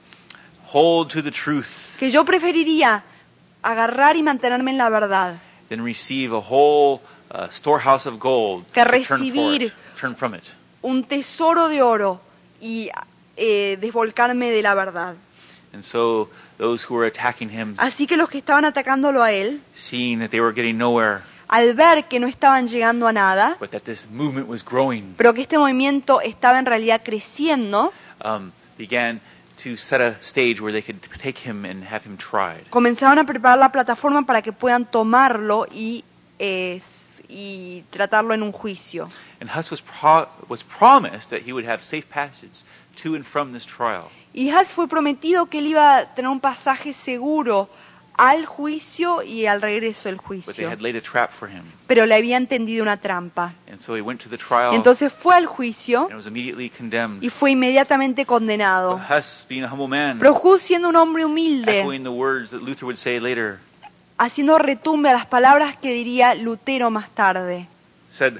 hold 0.72 1.10
to 1.12 1.22
the 1.22 1.30
truth 1.30 1.68
que 1.98 2.10
yo 2.10 2.24
preferiría 2.24 3.02
agarrar 3.62 4.16
y 4.16 4.22
mantenerme 4.22 4.70
en 4.70 4.78
la 4.78 4.88
verdad 4.88 5.36
than 5.68 5.82
receive 5.84 6.32
a 6.32 6.40
whole 6.40 7.00
uh, 7.30 7.48
storehouse 7.50 8.06
of 8.06 8.18
gold 8.20 8.64
Que 8.72 8.84
to 8.84 8.90
turn, 8.90 9.04
for 9.04 9.18
recibir 9.18 9.62
it, 9.62 9.72
turn 9.98 10.14
from 10.14 10.34
it. 10.34 10.44
un 10.82 11.04
tesoro 11.04 11.68
de 11.68 11.82
oro 11.82 12.20
y 12.60 12.90
eh, 13.36 13.76
desvolcarme 13.80 14.50
de 14.50 14.62
la 14.62 14.74
verdad. 14.74 15.16
And 15.72 15.82
so 15.84 16.30
those 16.56 16.82
who 16.82 16.94
were 16.94 17.04
attacking 17.06 17.50
him, 17.50 17.74
Así 17.78 18.06
que 18.06 18.16
los 18.16 18.28
que 18.30 18.38
estaban 18.38 18.64
atacándolo 18.64 19.22
a 19.22 19.32
él, 19.32 19.60
seeing 19.74 20.20
that 20.20 20.30
they 20.30 20.40
were 20.40 20.52
getting 20.54 20.78
nowhere, 20.78 21.20
al 21.48 21.74
ver 21.74 22.04
que 22.04 22.20
no 22.20 22.26
estaban 22.26 22.68
llegando 22.68 23.06
a 23.08 23.12
nada, 23.12 23.56
but 23.58 23.70
that 23.70 23.82
this 23.82 24.06
movement 24.10 24.48
was 24.48 24.64
growing, 24.64 25.14
pero 25.16 25.32
que 25.34 25.42
este 25.42 25.58
movimiento 25.58 26.20
estaba 26.20 26.58
en 26.58 26.66
realidad 26.66 27.00
creciendo, 27.04 27.92
um, 28.24 28.50
began 28.76 29.20
to 29.62 29.76
set 29.76 30.00
a 30.00 30.16
stage 30.20 30.60
where 30.60 30.72
they 30.72 30.82
could 30.82 31.00
take 31.20 31.38
him 31.44 31.64
and 31.64 31.82
have 31.84 32.04
him 32.06 32.16
tried. 32.16 32.68
comenzaron 32.70 33.18
a 33.18 33.24
preparar 33.24 33.58
la 33.58 33.72
plataforma 33.72 34.24
para 34.24 34.42
que 34.42 34.52
puedan 34.52 34.84
tomarlo 34.84 35.66
y, 35.72 36.04
eh, 36.38 36.80
y 37.28 37.82
tratarlo 37.90 38.34
en 38.34 38.42
un 38.42 38.52
juicio. 38.52 39.10
And 39.40 39.50
Huss 39.50 39.70
was, 39.70 39.80
pro- 39.82 40.28
was 40.48 40.62
promised 40.62 41.30
that 41.30 41.40
he 41.46 41.52
would 41.52 41.66
have 41.66 41.82
safe 41.82 42.06
passage 42.08 42.62
to 43.02 43.14
and 43.14 43.24
from 43.24 43.52
this 43.52 43.66
trial. 43.66 44.08
Y 44.34 44.50
Haz 44.50 44.72
fue 44.72 44.86
prometido 44.86 45.46
que 45.46 45.58
él 45.58 45.66
iba 45.68 45.96
a 45.98 46.14
tener 46.14 46.30
un 46.30 46.40
pasaje 46.40 46.92
seguro 46.92 47.68
al 48.18 48.46
juicio 48.46 49.22
y 49.22 49.46
al 49.46 49.62
regreso 49.62 50.08
del 50.08 50.18
juicio. 50.18 50.68
Pero 51.86 52.04
le 52.04 52.14
habían 52.14 52.46
tendido 52.48 52.82
una 52.82 52.96
trampa. 52.96 53.54
Entonces 54.72 55.12
fue 55.12 55.36
al 55.36 55.46
juicio 55.46 56.08
y 57.20 57.30
fue 57.30 57.52
inmediatamente 57.52 58.26
condenado. 58.26 59.00
Pero 60.18 60.40
Hus, 60.42 60.60
siendo 60.60 60.88
un 60.88 60.96
hombre 60.96 61.24
humilde, 61.24 61.84
haciendo 64.18 64.58
retumbe 64.58 65.08
a 65.08 65.12
las 65.12 65.26
palabras 65.26 65.76
que 65.76 65.92
diría 65.92 66.34
Lutero 66.34 66.90
más 66.90 67.08
tarde, 67.10 67.68
said, 68.10 68.34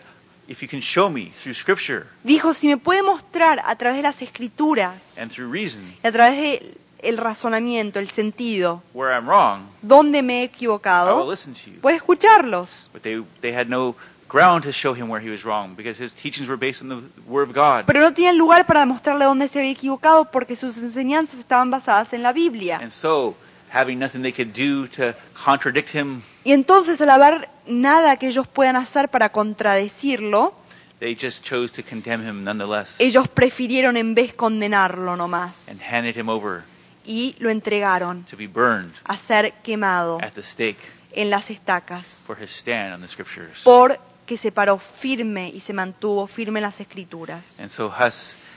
If 0.48 0.62
you 0.62 0.68
can 0.68 0.80
show 0.80 1.10
me 1.10 1.30
through 1.42 1.54
Scripture 1.54 2.06
dijo, 2.24 2.54
si 2.54 2.68
me 2.68 2.78
puede 2.78 3.02
mostrar 3.02 3.60
a 3.64 3.76
través 3.76 3.98
de 3.98 4.02
las 4.02 4.22
escrituras 4.22 5.18
and 5.18 5.30
through 5.30 5.52
reason 5.52 5.82
y 6.02 6.06
a 6.06 6.10
través 6.10 6.62
del 7.02 7.16
razonamiento, 7.16 7.98
el 7.98 8.08
sentido, 8.10 8.82
where 8.92 9.14
I'm 9.14 9.26
wrong, 9.28 9.66
dónde 9.82 10.22
me 10.22 10.34
he 10.34 10.38
I 10.38 10.42
will 10.42 10.50
equivocado, 10.54 11.30
listen 11.30 11.54
to 11.54 11.70
you. 11.70 11.88
escucharlos. 11.88 12.88
But 12.92 13.02
they, 13.02 13.22
they 13.40 13.52
had 13.54 13.68
no 13.68 13.94
ground 14.28 14.64
to 14.64 14.72
show 14.72 14.94
him 14.94 15.08
where 15.08 15.20
he 15.20 15.30
was 15.30 15.42
wrong 15.44 15.74
because 15.74 15.98
his 16.02 16.12
teachings 16.12 16.48
were 16.48 16.58
based 16.58 16.82
on 16.82 16.88
the 16.88 17.02
Word 17.26 17.48
of 17.48 17.54
God. 17.54 17.84
Pero 17.86 18.00
no 18.00 18.12
tenían 18.12 18.36
lugar 18.36 18.66
para 18.66 18.80
demostrarle 18.80 19.24
dónde 19.24 19.48
se 19.48 19.58
había 19.58 19.72
equivocado 19.72 20.26
porque 20.30 20.54
sus 20.56 20.76
enseñanzas 20.78 21.38
estaban 21.38 21.70
basadas 21.70 22.12
en 22.12 22.22
la 22.22 22.32
Biblia. 22.32 22.78
And 22.80 22.90
so, 22.90 23.34
having 23.72 23.98
nothing 23.98 24.22
they 24.22 24.32
could 24.32 24.52
do 24.52 24.86
to 24.88 25.14
contradict 25.34 25.94
him, 25.94 26.22
Y 26.44 26.52
entonces 26.52 27.00
al 27.00 27.10
haber 27.10 27.48
nada 27.66 28.16
que 28.16 28.28
ellos 28.28 28.46
puedan 28.48 28.76
hacer 28.76 29.08
para 29.08 29.30
contradecirlo, 29.30 30.54
they 31.00 31.14
just 31.14 31.44
chose 31.44 31.70
to 31.70 31.82
condemn 31.88 32.26
him 32.26 32.42
nonetheless 32.42 32.96
ellos 32.98 33.28
prefirieron 33.28 33.96
en 33.96 34.14
vez 34.16 34.32
condenarlo 34.34 35.16
nomás 35.16 35.68
and 35.68 35.80
handed 35.80 36.16
him 36.16 36.28
over 36.28 36.64
y 37.08 37.34
lo 37.38 37.48
entregaron 37.48 38.24
to 38.24 38.36
be 38.36 38.46
burned 38.46 38.92
a 39.04 39.16
ser 39.16 39.54
quemado 39.62 40.18
at 40.22 40.32
the 40.34 40.42
stake 40.42 40.78
en 41.12 41.30
las 41.30 41.48
estacas 41.50 42.22
for 42.26 42.40
his 42.40 42.50
stand 42.50 42.92
on 42.94 43.00
the 43.00 43.08
Scriptures. 43.08 43.62
porque 43.64 44.36
se 44.36 44.52
paró 44.52 44.78
firme 44.78 45.48
y 45.48 45.60
se 45.60 45.72
mantuvo 45.72 46.26
firme 46.26 46.58
en 46.58 46.64
las 46.64 46.80
escrituras. 46.80 47.58
And 47.60 47.70
so 47.70 47.90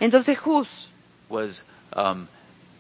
Entonces 0.02 0.38
Hus 0.46 0.92
was 1.30 1.64
um, 1.96 2.28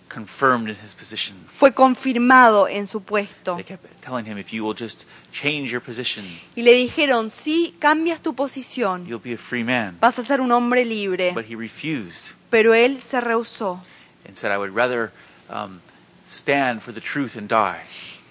confirmed 0.09 0.67
in 0.67 0.75
his 0.83 0.93
position. 0.93 1.37
fue 1.49 1.73
confirmado 1.73 2.67
en 2.67 2.85
su 2.85 3.01
puesto 3.01 3.55
They 3.55 3.63
kept 3.63 3.85
telling 4.03 4.25
him, 4.25 4.37
if 4.37 4.51
you 4.51 4.65
will 4.65 4.75
just 4.77 5.05
change 5.31 5.71
your 5.71 5.81
position, 5.81 6.25
y 6.53 6.63
le 6.63 6.73
dijeron, 6.73 7.29
si 7.29 7.75
cambias 7.79 8.21
tu 8.21 8.35
posición, 8.35 9.07
you'll 9.07 9.23
be 9.23 9.35
a 9.35 9.37
free 9.37 9.63
man. 9.63 9.97
vas 10.01 10.19
a 10.19 10.23
ser 10.23 10.41
un 10.41 10.51
hombre 10.51 10.83
libre. 10.83 11.31
But 11.33 11.45
he 11.45 11.55
refused 11.55 12.25
Pero 12.49 12.73
él 12.73 12.99
se 12.99 13.21
rehusó. 13.21 13.81
and 14.27 14.35
said, 14.35 14.51
I 14.51 14.57
would 14.57 14.75
rather 14.75 15.11
um, 15.51 15.81
stand 16.27 16.81
for 16.81 16.93
the 16.93 17.01
truth 17.01 17.35
and 17.35 17.47
die 17.47 17.81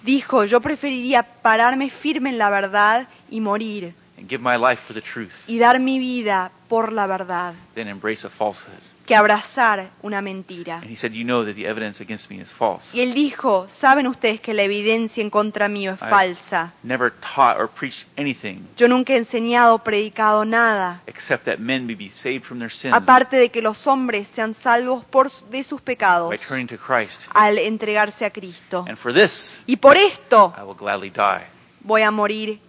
Dijo, 0.03 0.43
yo 0.45 0.59
preferiría 0.61 1.21
pararme 1.21 1.89
firme 1.89 2.29
en 2.29 2.37
la 2.37 2.49
verdad 2.49 3.07
y 3.29 3.39
morir 3.39 3.93
and 4.17 4.27
give 4.27 4.41
my 4.41 4.55
life 4.55 4.81
for 4.81 4.93
the 4.93 5.01
truth 5.01 5.33
y 5.47 5.59
dar 5.59 5.79
mi 5.79 5.99
vida 5.99 6.51
por 6.67 6.91
la 6.91 7.07
verdad 7.07 7.53
than 7.75 7.87
embrace 7.87 8.25
a 8.25 8.29
falsehood. 8.29 8.81
Que 9.11 9.15
abrazar 9.17 9.91
una 10.03 10.21
mentira. 10.21 10.77
And 10.77 10.89
he 10.89 10.95
said, 10.95 11.11
You 11.11 11.25
know 11.25 11.43
that 11.43 11.55
the 11.55 11.67
evidence 11.67 12.01
against 12.01 12.29
me 12.31 12.39
is 12.41 12.49
false. 12.49 12.95
Y 12.95 13.01
él 13.01 13.13
dijo, 13.13 13.67
saben 13.67 14.07
ustedes 14.07 14.39
que 14.39 14.53
la 14.53 14.63
evidencia 14.63 15.21
en 15.21 15.29
contra 15.29 15.67
mío 15.67 15.91
es 15.91 15.99
falsa. 15.99 16.71
Never 16.81 17.11
taught 17.11 17.59
or 17.59 17.67
preached 17.67 18.07
anything 18.17 18.59
Yo 18.77 18.87
nunca 18.87 19.11
he 19.11 19.17
enseñado 19.17 19.75
o 19.75 19.79
predicado 19.79 20.45
nada, 20.45 21.01
except 21.07 21.43
that 21.43 21.57
men 21.57 21.85
may 21.85 21.95
be 21.95 22.07
saved 22.07 22.45
from 22.45 22.59
their 22.59 22.71
sins 22.71 22.93
aparte 22.95 23.35
de 23.35 23.49
que 23.49 23.61
los 23.61 23.85
hombres 23.85 24.29
sean 24.29 24.53
salvos 24.53 25.03
por, 25.03 25.29
de 25.49 25.61
sus 25.65 25.81
pecados 25.81 26.29
by 26.29 26.37
turning 26.37 26.67
to 26.67 26.77
Christ. 26.77 27.23
al 27.33 27.57
entregarse 27.57 28.23
a 28.23 28.29
Cristo. 28.29 28.85
And 28.87 28.95
for 28.97 29.13
this, 29.13 29.59
Y 29.67 29.75
por 29.75 29.97
esto 29.97 30.53
I 30.57 30.61
will 30.61 30.77
gladly 30.77 31.09
die. 31.09 31.47
voy 31.81 32.03
a 32.03 32.11
morir 32.11 32.61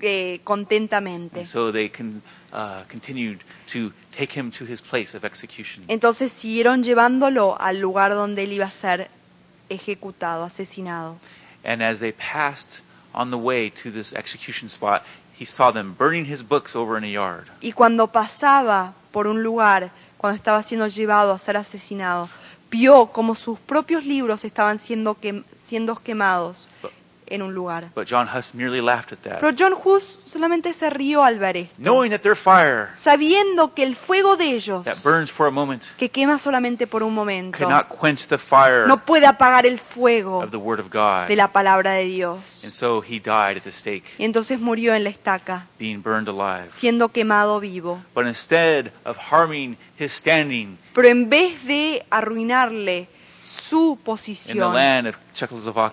eh, 0.00 0.40
contentamente. 0.44 1.46
So 1.46 1.72
they 1.72 1.88
con, 1.88 2.22
uh, 2.52 2.84
continued 2.90 3.40
to 3.72 3.92
take 4.16 4.38
him 4.38 4.50
to 4.52 4.64
his 4.64 4.80
place 4.82 5.16
of 5.16 5.24
execution. 5.24 5.84
Entonces 5.88 6.32
siguieron 6.32 6.82
llevándolo 6.82 7.56
al 7.60 7.80
lugar 7.80 8.12
donde 8.14 8.42
él 8.44 8.52
iba 8.52 8.66
a 8.66 8.70
ser 8.70 9.08
ejecutado, 9.68 10.44
asesinado. 10.44 11.16
And 11.64 11.82
as 11.82 11.98
they 12.00 12.12
passed 12.12 12.82
on 13.14 13.30
the 13.30 13.36
way 13.36 13.70
to 13.82 13.90
this 13.90 14.12
execution 14.12 14.68
spot, 14.68 15.02
he 15.38 15.46
saw 15.46 15.72
them 15.72 15.94
burning 15.98 16.26
his 16.26 16.42
books 16.46 16.76
over 16.76 16.98
in 16.98 17.04
a 17.04 17.10
yard. 17.10 17.46
Y 17.60 17.72
cuando 17.72 18.08
pasaba 18.08 18.94
por 19.12 19.26
un 19.26 19.42
lugar, 19.42 19.90
cuando 20.18 20.36
estaba 20.36 20.62
siendo 20.62 20.86
llevado 20.88 21.32
a 21.32 21.38
ser 21.38 21.56
asesinado, 21.56 22.28
vio 22.70 23.06
como 23.06 23.34
sus 23.34 23.58
propios 23.58 24.04
libros 24.04 24.44
estaban 24.44 24.78
siendo, 24.78 25.14
quem- 25.20 25.44
siendo 25.62 25.96
quemados 25.96 26.68
en 27.26 27.42
un 27.42 27.54
lugar. 27.54 27.90
But 27.94 28.06
John 28.08 28.28
Huss 28.28 28.54
merely 28.54 28.80
laughed 28.80 29.12
at 29.12 29.18
Pero 29.20 29.50
that, 29.50 29.56
John 29.58 29.74
Hus 29.82 30.18
solamente 30.24 30.72
se 30.72 30.90
rió 30.90 31.24
al 31.24 31.38
ver 31.38 31.56
esto, 31.56 31.74
knowing 31.78 32.10
that 32.10 32.20
their 32.20 32.36
fire 32.36 32.88
sabiendo 32.98 33.74
que 33.74 33.82
el 33.82 33.96
fuego 33.96 34.36
de 34.36 34.54
ellos, 34.54 34.84
that 34.84 34.96
burns 35.02 35.30
for 35.30 35.46
a 35.46 35.50
moment 35.50 35.82
que 35.96 36.10
quema 36.10 36.38
solamente 36.38 36.86
por 36.86 37.02
un 37.02 37.14
momento, 37.14 37.58
could 37.58 37.70
not 37.70 37.88
quench 37.88 38.26
the 38.26 38.38
fire 38.38 38.86
no 38.86 38.98
puede 38.98 39.26
apagar 39.26 39.66
el 39.66 39.78
fuego 39.78 40.42
of 40.42 40.50
the 40.50 40.56
Word 40.56 40.80
of 40.80 40.90
God. 40.90 41.28
de 41.28 41.36
la 41.36 41.48
palabra 41.48 41.92
de 41.92 42.04
Dios. 42.04 42.64
And 42.64 42.72
so 42.72 43.00
he 43.02 43.18
died 43.18 43.56
at 43.56 43.62
the 43.64 43.72
stake, 43.72 44.04
Y 44.18 44.24
entonces 44.24 44.60
murió 44.60 44.94
en 44.94 45.04
la 45.04 45.10
estaca, 45.10 45.66
being 45.78 46.02
burned 46.02 46.28
alive. 46.28 46.70
siendo 46.74 47.10
quemado 47.10 47.60
vivo. 47.60 48.02
But 48.14 48.26
instead 48.26 48.92
of 49.04 49.16
harming 49.16 49.76
his 49.98 50.12
standing 50.12 50.78
Pero 50.94 51.08
en 51.08 51.28
vez 51.28 51.64
de 51.64 52.04
arruinarle 52.10 53.08
su 53.44 53.92
in 53.92 53.96
the 53.96 54.04
posición 54.04 54.74
land 54.74 55.08
of 55.08 55.16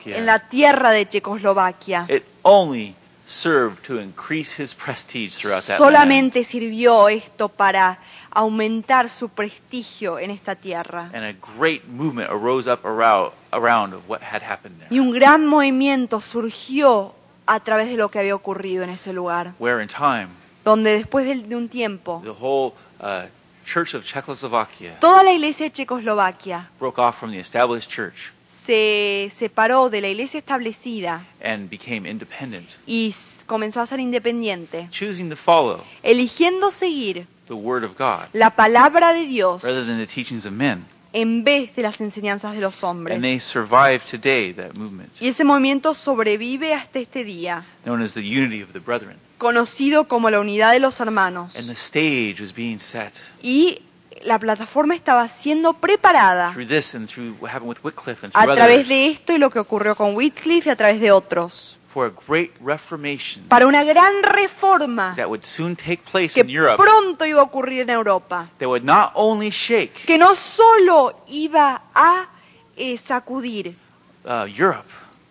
en 0.06 0.26
la 0.26 0.40
tierra 0.40 0.92
de 0.92 1.08
Checoslovaquia, 1.08 2.06
it 2.10 2.24
only 2.44 2.96
served 3.26 3.84
to 3.86 4.00
increase 4.00 4.52
his 4.62 4.74
prestige 4.74 5.36
throughout 5.36 5.64
that 5.64 5.80
land. 5.80 5.94
solamente 5.94 6.44
sirvió 6.44 7.10
esto 7.10 7.50
para 7.50 8.00
aumentar 8.32 9.10
su 9.10 9.30
prestigio 9.30 10.20
en 10.20 10.32
esta 10.32 10.56
tierra. 10.56 11.10
And 11.14 11.24
a 11.24 11.34
great 11.58 11.86
movement 11.86 12.30
arose 12.30 12.72
up 12.72 12.86
around, 12.86 13.32
around 13.52 13.94
of 13.94 14.02
what 14.08 14.22
had 14.22 14.42
happened 14.42 14.78
there. 14.80 14.88
Y 14.90 15.00
un 15.00 15.12
gran 15.12 15.46
movimiento 15.46 16.22
surgió 16.22 17.14
a 17.46 17.60
través 17.60 17.88
de 17.88 17.98
lo 17.98 18.10
que 18.10 18.20
había 18.20 18.36
ocurrido 18.36 18.84
en 18.84 18.90
ese 18.90 19.14
lugar, 19.14 19.54
Where 19.60 19.82
in 19.82 19.90
time, 19.90 20.28
donde 20.64 20.94
después 20.94 21.26
de 21.26 21.36
de 21.36 21.56
un 21.56 21.68
tiempo, 21.68 22.22
the 22.24 22.30
whole 22.30 22.74
uh, 23.02 23.28
church 23.66 23.94
of 23.96 24.04
Czechoslovakia 24.06 25.00
toda 25.00 25.24
la 25.24 25.32
iglesia 25.32 25.68
de 25.68 25.72
Checoslovaquia 25.74 26.70
broke 26.80 27.00
off 27.02 27.18
from 27.20 27.32
the 27.32 27.40
established 27.40 27.90
church 27.90 28.32
se 28.66 29.32
separó 29.36 29.90
de 29.90 30.02
la 30.02 30.08
iglesia 30.10 30.38
establecida 30.40 31.26
and 31.44 31.70
became 31.70 32.08
independent, 32.10 32.68
y 32.86 33.14
comenzó 33.48 33.82
a 33.82 33.88
ser 33.88 34.00
independiente, 34.00 34.88
choosing 34.92 35.30
to 35.30 35.36
follow 35.36 35.84
eligiendo 36.04 36.72
seguir 36.72 37.26
the 37.48 37.54
Word 37.54 37.84
of 37.84 37.98
God 37.98 38.28
la 38.34 38.52
palabra 38.52 39.14
de 39.14 39.26
Dios 39.26 39.64
rather 39.64 39.86
than 39.86 39.98
the 39.98 40.08
teachings 40.08 40.46
of 40.46 40.52
men. 40.54 40.86
en 41.14 41.44
vez 41.44 41.76
de 41.76 41.82
las 41.82 42.00
enseñanzas 42.00 42.54
de 42.54 42.62
los 42.62 42.82
And 42.84 43.06
they 43.06 43.18
hombres. 43.18 43.44
survive 43.44 44.02
today, 44.10 44.54
that 44.54 44.74
movement, 44.76 45.10
Y 45.20 45.28
ese 45.28 45.44
movimiento 45.44 45.94
sobrevive 45.94 46.74
hasta 46.74 47.00
este 47.00 47.26
día, 47.26 47.66
known 47.84 48.02
as 48.02 48.14
the 48.14 48.22
unity 48.22 48.62
of 48.62 48.72
the 48.74 48.80
brethren. 48.80 49.18
Conocido 49.42 50.08
como 50.08 50.30
la 50.30 50.40
unidad 50.40 50.72
de 50.72 50.80
los 50.80 51.00
hermanos. 51.00 51.56
And 51.56 51.66
the 51.66 51.74
stage 51.74 52.40
was 52.40 52.54
being 52.54 52.78
set 52.78 53.12
Y 53.42 53.82
la 54.24 54.38
plataforma 54.38 54.94
estaba 54.94 55.28
siendo 55.28 55.74
preparada 55.74 56.54
through 56.54 56.68
this 56.68 56.94
and 56.94 57.10
through 57.10 57.36
what 57.42 57.52
happened 57.52 57.70
with 57.70 57.80
Wycliffe 57.84 58.24
and 58.24 58.32
a 58.36 58.44
through 58.44 58.56
través 58.56 58.88
de 58.88 59.08
esto 59.08 59.34
y 59.34 59.40
lo 59.40 59.50
que 59.50 59.58
ocurrió 59.58 59.96
con 59.96 60.16
Whitcliffe 60.16 60.70
y 60.70 60.72
a 60.72 60.76
través 60.76 61.02
de 61.02 61.12
otros, 61.12 61.80
for 61.92 62.06
a 62.06 62.14
great 62.28 62.52
reformation 62.62 63.44
para 63.48 63.66
una 63.66 63.84
gran 63.84 64.22
reforma 64.22 65.16
that 65.16 65.26
would 65.26 65.42
soon 65.44 65.76
take 65.76 66.04
place 66.12 66.36
que 66.36 66.42
in 66.42 66.56
Europe 66.56 66.78
pronto 66.78 67.26
iba 67.26 67.42
a 67.42 67.44
ocurrir 67.44 67.82
en 67.82 67.90
Europa, 67.90 68.48
that 68.60 68.68
would 68.68 68.84
not 68.86 69.12
only 69.16 69.50
shake 69.50 70.06
que 70.06 70.20
no 70.20 70.36
solo 70.36 71.24
iba 71.28 71.82
a 71.96 72.30
eh, 72.78 72.96
sacudir, 73.00 73.76
uh, 74.24 74.46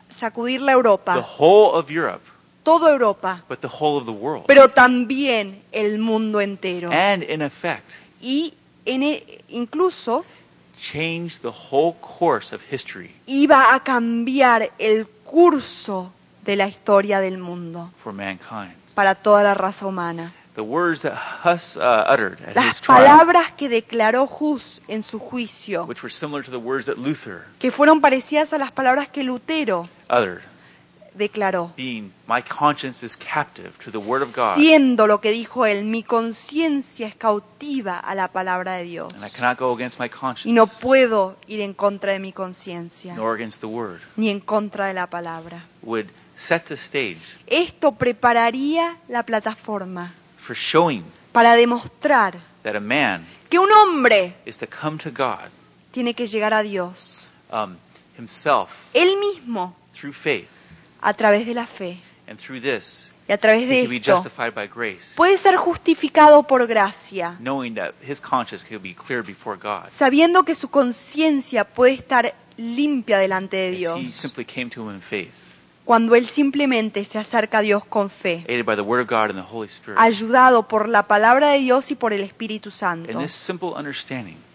sacudir 0.09 0.61
la 0.63 0.73
the 0.73 0.73
Europa, 0.73 1.21
whole 1.39 1.79
of 1.79 1.89
Europe, 1.89 2.25
toda 2.63 2.91
Europa, 2.91 3.43
but 3.49 3.61
the 3.61 3.69
whole 3.69 3.99
of 3.99 4.05
the 4.07 4.13
world. 4.13 4.45
pero 4.47 4.69
también 4.69 5.63
el 5.73 5.99
mundo 5.99 6.41
entero. 6.41 6.91
And 6.93 7.23
in 7.23 7.43
effect, 7.43 7.91
Y 8.21 8.55
en 8.85 9.03
e- 9.03 9.41
incluso 9.49 10.25
change 10.79 11.41
the 11.41 11.49
whole 11.71 11.95
course 12.01 12.55
of 12.55 12.63
history 12.71 13.11
iba 13.27 13.75
a 13.75 13.81
cambiar 13.81 14.71
el 14.79 15.07
curso 15.25 16.13
de 16.45 16.57
la 16.57 16.67
historia 16.69 17.21
del 17.21 17.39
mundo 17.39 17.91
for 18.03 18.13
mankind. 18.13 18.73
para 18.95 19.15
toda 19.15 19.43
la 19.43 19.55
raza 19.55 19.87
humana. 19.87 20.33
The 20.55 20.63
words 20.63 21.03
that 21.03 21.15
Huss 21.45 21.77
uh, 21.77 22.05
uttered 22.13 22.39
at 22.47 22.57
Las 22.57 22.77
his 22.77 22.81
trial, 22.81 23.07
palabras 23.07 23.53
que 23.57 23.69
declaró 23.69 24.27
Hus 24.27 24.83
en 24.89 25.03
su 25.03 25.19
juicio, 25.19 25.85
which 25.87 26.03
were 26.03 26.11
similar 26.13 26.43
to 26.45 26.51
the 26.51 26.59
words 26.59 26.87
that 26.87 26.97
Luther 26.99 27.45
que 27.59 27.71
fueron 27.71 28.01
parecidas 28.01 28.53
a 28.53 28.59
las 28.59 28.73
palabras 28.73 29.09
que 29.09 29.23
Lutero 29.23 29.89
uttered, 30.11 30.43
declaró, 31.15 31.73
being, 31.77 32.13
My 32.27 32.43
conscience 32.43 33.05
is 33.05 33.17
captive 33.17 33.73
to 33.85 33.91
the 33.91 33.99
word 33.99 34.23
of 34.23 34.35
God, 34.35 34.57
siendo 34.57 35.07
lo 35.07 35.21
que 35.21 35.31
dijo 35.31 35.67
él, 35.67 35.85
mi 35.85 36.03
conciencia 36.03 37.07
es 37.07 37.15
cautiva 37.15 37.99
a 37.99 38.15
la 38.15 38.29
palabra 38.29 38.75
de 38.75 38.85
Dios. 38.85 39.13
And 39.15 39.25
I 39.25 39.31
cannot 39.31 39.59
go 39.59 39.75
against 39.75 39.99
my 39.99 40.09
conscience, 40.09 40.49
y 40.49 40.53
no 40.53 40.67
puedo 40.67 41.37
ir 41.47 41.61
en 41.61 41.75
contra 41.75 42.13
de 42.13 42.19
mi 42.19 42.33
conciencia 42.33 43.15
nor 43.15 43.35
against 43.35 43.61
the 43.61 43.67
word, 43.67 44.01
ni 44.17 44.31
en 44.31 44.41
contra 44.41 44.87
de 44.87 44.95
la 44.95 45.07
palabra. 45.09 45.65
would 45.83 46.09
set 46.37 46.65
the 46.65 46.75
stage 46.75 47.21
Esto 47.47 47.93
prepararía 47.93 48.97
la 49.09 49.23
plataforma 49.25 50.13
for 50.39 50.57
showing 50.57 51.05
para 51.33 51.55
demostrar 51.55 52.39
that 52.63 52.77
a 52.77 52.81
man 52.81 53.27
que 53.49 53.59
un 53.59 53.71
hombre 53.71 54.35
is 54.45 54.57
to 54.57 54.67
come 54.67 54.99
to 54.99 55.11
God 55.11 55.51
tiene 55.91 56.15
que 56.15 56.27
llegar 56.27 56.55
a 56.55 56.63
Dios, 56.63 57.29
um, 57.53 57.77
himself 58.17 58.71
él 58.95 59.17
mismo, 59.19 59.75
through 59.93 60.15
faith, 60.15 60.49
a 61.01 61.15
través 61.15 61.47
de 61.47 61.55
la 61.55 61.67
fe. 61.67 61.99
and 62.27 62.39
through 62.39 62.61
this, 62.61 63.11
Y 63.29 63.33
a 63.33 63.39
través 63.39 63.63
he 63.63 63.67
de 63.67 63.97
esto 63.97 64.17
justified 64.17 64.53
by 64.53 64.69
grace, 64.69 65.15
puede 65.17 65.39
ser 65.39 65.57
justificado 65.57 66.43
por 66.45 66.67
gracia, 66.67 67.37
knowing 67.39 67.75
that 67.75 67.93
his 68.03 68.21
conscience 68.21 68.67
can 68.67 68.83
be 68.83 68.95
clear 68.95 69.23
before 69.23 69.57
God. 69.57 69.89
sabiendo 69.93 70.45
que 70.45 70.55
su 70.55 70.69
conciencia 70.69 71.65
puede 71.65 71.93
estar 71.93 72.35
limpia 72.57 73.19
delante 73.19 73.57
de 73.57 73.71
Dios, 73.73 74.01
cuando 75.85 76.15
él 76.15 76.29
simplemente 76.29 77.05
se 77.05 77.19
acerca 77.19 77.59
a 77.59 77.63
Dios 77.63 77.85
con 77.85 78.11
fe, 78.11 78.45
ayudado 79.97 80.69
por 80.69 80.89
la 80.89 81.07
palabra 81.07 81.51
de 81.51 81.59
Dios 81.61 81.91
y 81.91 81.95
por 81.95 82.13
el 82.13 82.23
Espíritu 82.23 82.71
Santo. 82.71 83.11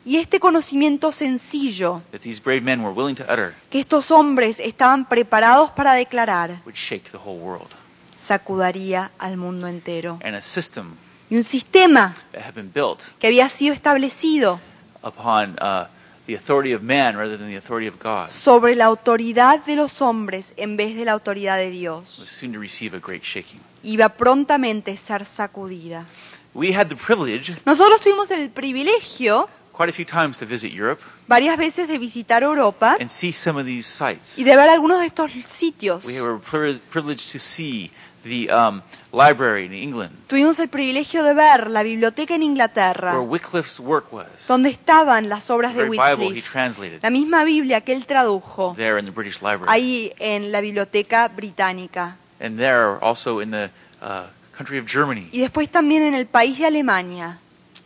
Y 0.05 0.17
este 0.17 0.39
conocimiento 0.39 1.11
sencillo 1.11 2.03
that 2.11 2.21
these 2.21 2.39
brave 2.41 2.61
men 2.61 2.81
were 2.83 2.93
willing 2.93 3.15
to 3.15 3.23
utter 3.23 3.55
que 3.71 3.79
estos 3.79 4.11
hombres 4.11 4.59
estaban 4.59 5.05
preparados 5.09 5.71
para 5.71 5.93
declarar, 5.93 6.61
would 6.65 6.75
shake 6.75 7.09
the 7.09 7.17
whole 7.17 7.39
world. 7.39 7.69
sacudaría 8.15 9.11
al 9.17 9.37
mundo 9.37 9.67
entero. 9.67 10.19
And 10.23 10.35
a 10.35 10.41
system 10.41 10.93
Y 11.29 11.37
un 11.37 11.43
sistema 11.43 12.15
that 12.33 12.43
had 12.43 12.53
been 12.53 12.71
built 12.71 12.99
que 13.19 13.27
había 13.27 13.49
sido 13.49 13.73
establecido 13.73 14.59
upon 15.01 15.53
uh, 15.59 15.87
the 16.27 16.35
authority 16.35 16.73
of 16.73 16.83
man 16.83 17.15
rather 17.17 17.35
than 17.35 17.49
the 17.49 17.57
authority 17.57 17.87
of 17.87 17.95
God 17.99 18.29
sobre 18.29 18.75
la 18.75 18.85
autoridad 18.85 19.65
de 19.65 19.75
los 19.75 20.01
hombres 20.03 20.53
en 20.55 20.77
vez 20.77 20.95
de 20.95 21.05
la 21.05 21.13
autoridad 21.13 21.57
de 21.57 21.65
was 21.65 21.73
Dios 21.73 22.09
soon 22.29 22.53
to 22.53 22.59
receive 22.59 22.95
a 22.95 22.99
great 22.99 23.23
shaking. 23.23 23.59
iba 23.81 24.09
prontamente 24.09 24.91
a 24.91 24.97
ser 24.97 25.25
sacudida. 25.25 26.05
We 26.53 26.75
had 26.75 26.87
the 26.89 26.95
privilege 26.95 27.55
Nosotros 27.65 28.01
tuvimos 28.01 28.29
el 28.31 28.49
privilegio 28.51 29.49
quite 29.75 29.89
a 29.89 29.93
few 29.93 30.05
times 30.05 30.37
to 30.37 30.45
visit 30.45 30.71
Europe 30.73 31.01
varias 31.27 31.57
veces 31.57 31.87
de 31.87 31.97
visitar 31.97 32.43
Europa 32.43 32.97
and 32.99 33.09
see 33.09 33.33
some 33.33 33.59
of 33.59 33.65
these 33.65 33.87
sites. 33.87 34.37
y 34.37 34.43
de 34.43 34.55
ver 34.55 34.69
algunos 34.69 34.99
de 34.99 35.07
estos 35.07 35.31
sitios. 35.47 36.05
We 36.05 36.21
were 36.21 36.39
pri- 36.39 36.79
privileged 36.91 37.31
to 37.31 37.39
see 37.39 37.91
the 38.23 38.49
um, 38.51 38.81
library 39.11 39.65
in 39.65 39.73
England 39.73 40.11
Tuvimos 40.27 40.57
el 40.59 40.67
privilegio 40.69 41.23
de 41.23 41.33
ver 41.35 41.69
la 41.69 41.83
biblioteca 41.83 42.33
en 42.33 42.41
where 42.41 42.51
Inglaterra, 42.51 43.19
Wycliffe's 43.19 43.79
work 43.79 44.11
was. 44.11 44.25
donde 44.47 44.69
estaban 44.69 45.29
las 45.29 45.45
The 45.47 45.53
obras 45.53 45.73
de 45.75 45.83
very 45.83 45.89
Bible 45.91 46.25
he 46.25 46.29
Wycliffe, 46.29 46.49
translated 46.51 46.99
la 47.03 47.09
misma 47.11 47.43
Biblia 47.43 47.81
que 47.81 47.93
él 47.93 48.05
tradujo 48.07 48.73
there 48.75 48.97
in 48.99 49.05
the 49.05 49.11
British 49.11 49.41
Library. 49.41 49.67
ahí 49.67 50.13
en 50.19 50.51
la 50.51 50.61
biblioteca 50.61 51.27
británica. 51.27 52.17
and 52.39 52.57
there 52.57 52.97
also 53.01 53.41
in 53.41 53.51
the 53.51 53.69
uh, 54.01 54.23
country 54.57 54.79
of 54.79 54.85
Germany, 54.87 55.29
Y 55.31 55.39
después 55.39 55.69
también 55.69 56.01
en 56.03 56.13
el 56.15 56.25
país 56.25 56.57
de 56.57 56.65
Alemania. 56.65 57.39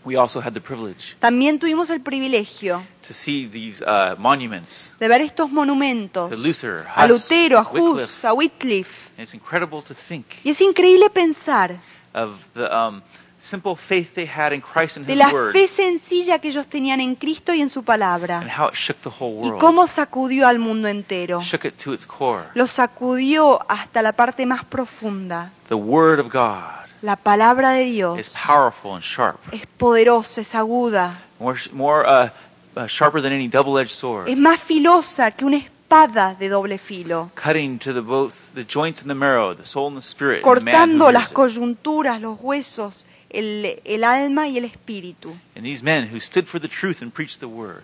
We 0.06 0.16
also 0.16 0.40
had 0.42 0.54
the 0.54 0.62
privilege 0.62 1.16
También 1.20 1.60
tuvimos 1.60 1.90
el 1.90 2.02
privilegio 2.02 2.84
to 3.08 3.14
see 3.14 3.48
these 3.48 3.84
uh, 3.84 4.16
monuments 4.18 4.94
de 5.00 5.08
ver 5.08 5.22
estos 5.22 5.52
monumentos 5.52 6.30
to 6.30 6.38
Luther, 6.38 6.86
a 6.96 7.06
Huss, 7.06 7.30
Lutero, 7.30 7.58
a 7.60 7.64
Wycliffe. 7.64 8.04
Hus, 8.20 8.26
a 8.26 8.34
Wycliffe. 8.34 9.10
And 9.18 9.20
it's 9.24 9.34
incredible 9.34 9.82
to 9.84 9.94
think 9.94 10.26
Y 10.44 10.52
es 10.52 10.62
increíble 10.62 11.10
pensar 11.10 11.76
of 12.14 12.40
the 12.54 12.66
um, 12.74 13.02
simple 13.42 13.76
faith 13.76 14.14
they 14.16 14.26
had 14.26 14.52
in 14.54 14.62
Christ 14.62 14.98
and 14.98 15.06
de 15.06 15.14
His 15.14 15.20
la 15.20 15.32
Word 15.32 15.54
fe 15.54 15.68
sencilla 15.68 16.40
que 16.40 16.50
ellos 16.50 16.68
tenían 16.68 17.00
en 17.02 17.16
Cristo 17.16 17.54
y 17.54 17.62
en 17.62 17.70
su 17.70 17.80
and 17.80 17.86
palabra. 17.86 18.40
how 18.58 18.68
it 18.70 18.74
shook 18.76 18.98
the 19.02 19.10
whole 19.10 19.40
Y 19.42 19.48
world, 19.50 19.60
cómo 19.62 19.88
sacudió 19.88 20.48
al 20.48 20.60
mundo 20.60 20.88
entero. 20.88 21.42
shook 21.42 21.66
it 21.66 21.76
to 21.84 21.94
its 21.94 22.06
core. 22.06 22.46
Lo 22.54 22.68
sacudió 22.68 23.60
hasta 23.70 24.02
la 24.02 24.14
parte 24.14 24.46
más 24.46 24.66
profunda. 24.66 25.52
The 25.70 25.76
Word 25.76 26.20
of 26.20 26.28
God 26.34 26.89
La 27.02 27.16
palabra 27.16 27.72
de 27.72 27.86
is 27.86 27.94
Dios 27.94 28.36
powerful 28.46 28.94
and 28.94 29.04
sharp, 29.04 29.40
es 29.52 29.66
poderosa, 29.66 30.42
es 30.42 30.54
aguda, 30.54 31.20
more, 31.40 31.58
more 31.72 32.06
uh, 32.06 32.30
uh, 32.76 32.88
sharper 32.88 33.22
than 33.22 33.32
any 33.32 33.48
double-edged 33.48 33.92
sword, 33.92 34.28
es 34.28 34.38
más 34.38 34.60
filosa 34.60 35.32
que 35.32 35.46
una 35.46 35.58
espada 35.58 36.36
de 36.36 36.50
doble 36.50 36.78
filo, 36.78 37.32
cutting 37.36 37.80
to 37.80 37.94
the 37.94 38.02
both 38.02 38.34
the 38.54 38.66
joints 38.66 39.02
and 39.02 39.10
the 39.10 39.16
marrow, 39.16 39.56
the 39.56 39.64
soul 39.64 39.88
and 39.88 39.98
the 39.98 40.02
spirit. 40.02 40.44
and 40.44 40.60
the 40.60 40.66
man 40.66 40.90
who 40.90 41.00
cortando 41.00 41.12
las 41.12 41.32
coyunturas, 41.32 42.20
los 42.20 42.38
huesos, 42.40 43.06
el, 43.30 43.82
el 43.86 44.04
alma 44.04 44.48
y 44.48 44.58
el 44.58 44.66
espíritu. 44.66 45.36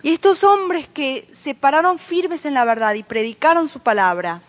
Y 0.02 0.12
estos 0.12 0.44
hombres 0.44 0.88
que 0.88 1.28
se 1.32 1.54
pararon 1.54 1.98
firmes 1.98 2.44
en 2.44 2.54
la 2.54 2.64
verdad 2.64 2.94
y 2.94 3.02
predicaron 3.02 3.68
su 3.68 3.80
palabra, 3.80 4.42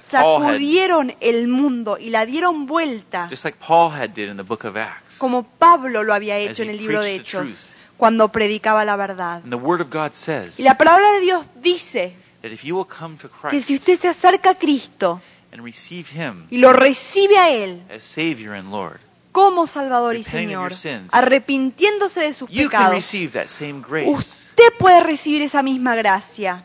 sacudieron 0.00 1.14
el 1.20 1.48
mundo 1.48 1.98
y 1.98 2.10
la 2.10 2.24
dieron 2.24 2.66
vuelta, 2.66 3.26
just 3.28 3.44
like 3.44 3.58
Paul 3.58 3.90
had 3.90 4.10
did 4.10 4.28
in 4.28 4.36
the 4.36 4.42
book 4.42 4.64
of 4.64 4.76
Acts. 4.76 5.16
como 5.18 5.42
Pablo 5.42 6.02
lo 6.02 6.14
había 6.14 6.38
hecho 6.38 6.62
he 6.62 6.66
en 6.66 6.70
el 6.70 6.78
libro 6.78 7.02
de 7.02 7.16
Hechos, 7.16 7.66
cuando 7.96 8.28
predicaba 8.28 8.84
la 8.84 8.96
verdad. 8.96 9.42
And 9.42 9.50
the 9.50 9.56
word 9.56 9.80
of 9.80 9.88
God 9.92 10.12
says 10.12 10.60
Y 10.60 10.62
la 10.62 10.76
palabra 10.76 11.12
de 11.12 11.20
Dios 11.20 11.46
dice 11.60 12.14
that 12.42 12.52
if 12.52 12.62
you 12.62 12.76
will 12.76 12.86
come 12.86 13.16
to 13.18 13.28
que 13.28 13.48
Christ 13.50 13.66
si 13.66 13.74
usted 13.74 13.98
se 13.98 14.08
acerca 14.08 14.50
a 14.50 14.54
Cristo 14.54 15.20
and 15.52 15.64
receive 15.64 16.08
Him 16.12 16.46
y 16.50 16.58
lo 16.58 16.72
recibe 16.72 17.38
a 17.38 17.50
Él 17.50 17.82
as 17.94 18.04
Savior 18.04 18.54
and 18.54 18.70
Lord, 18.70 19.00
como 19.32 19.66
Salvador 19.66 20.14
y 20.16 20.22
Señor, 20.24 20.72
arrepintiéndose 21.10 22.20
de 22.20 22.32
sus 22.32 22.48
you 22.50 22.68
can 22.68 22.70
pecados, 22.70 22.94
receive 22.94 23.32
that 23.32 23.48
same 23.48 23.82
grace 23.82 24.08
usted 24.08 24.72
puede 24.78 25.00
recibir 25.00 25.42
esa 25.42 25.62
misma 25.62 25.96
gracia 25.96 26.64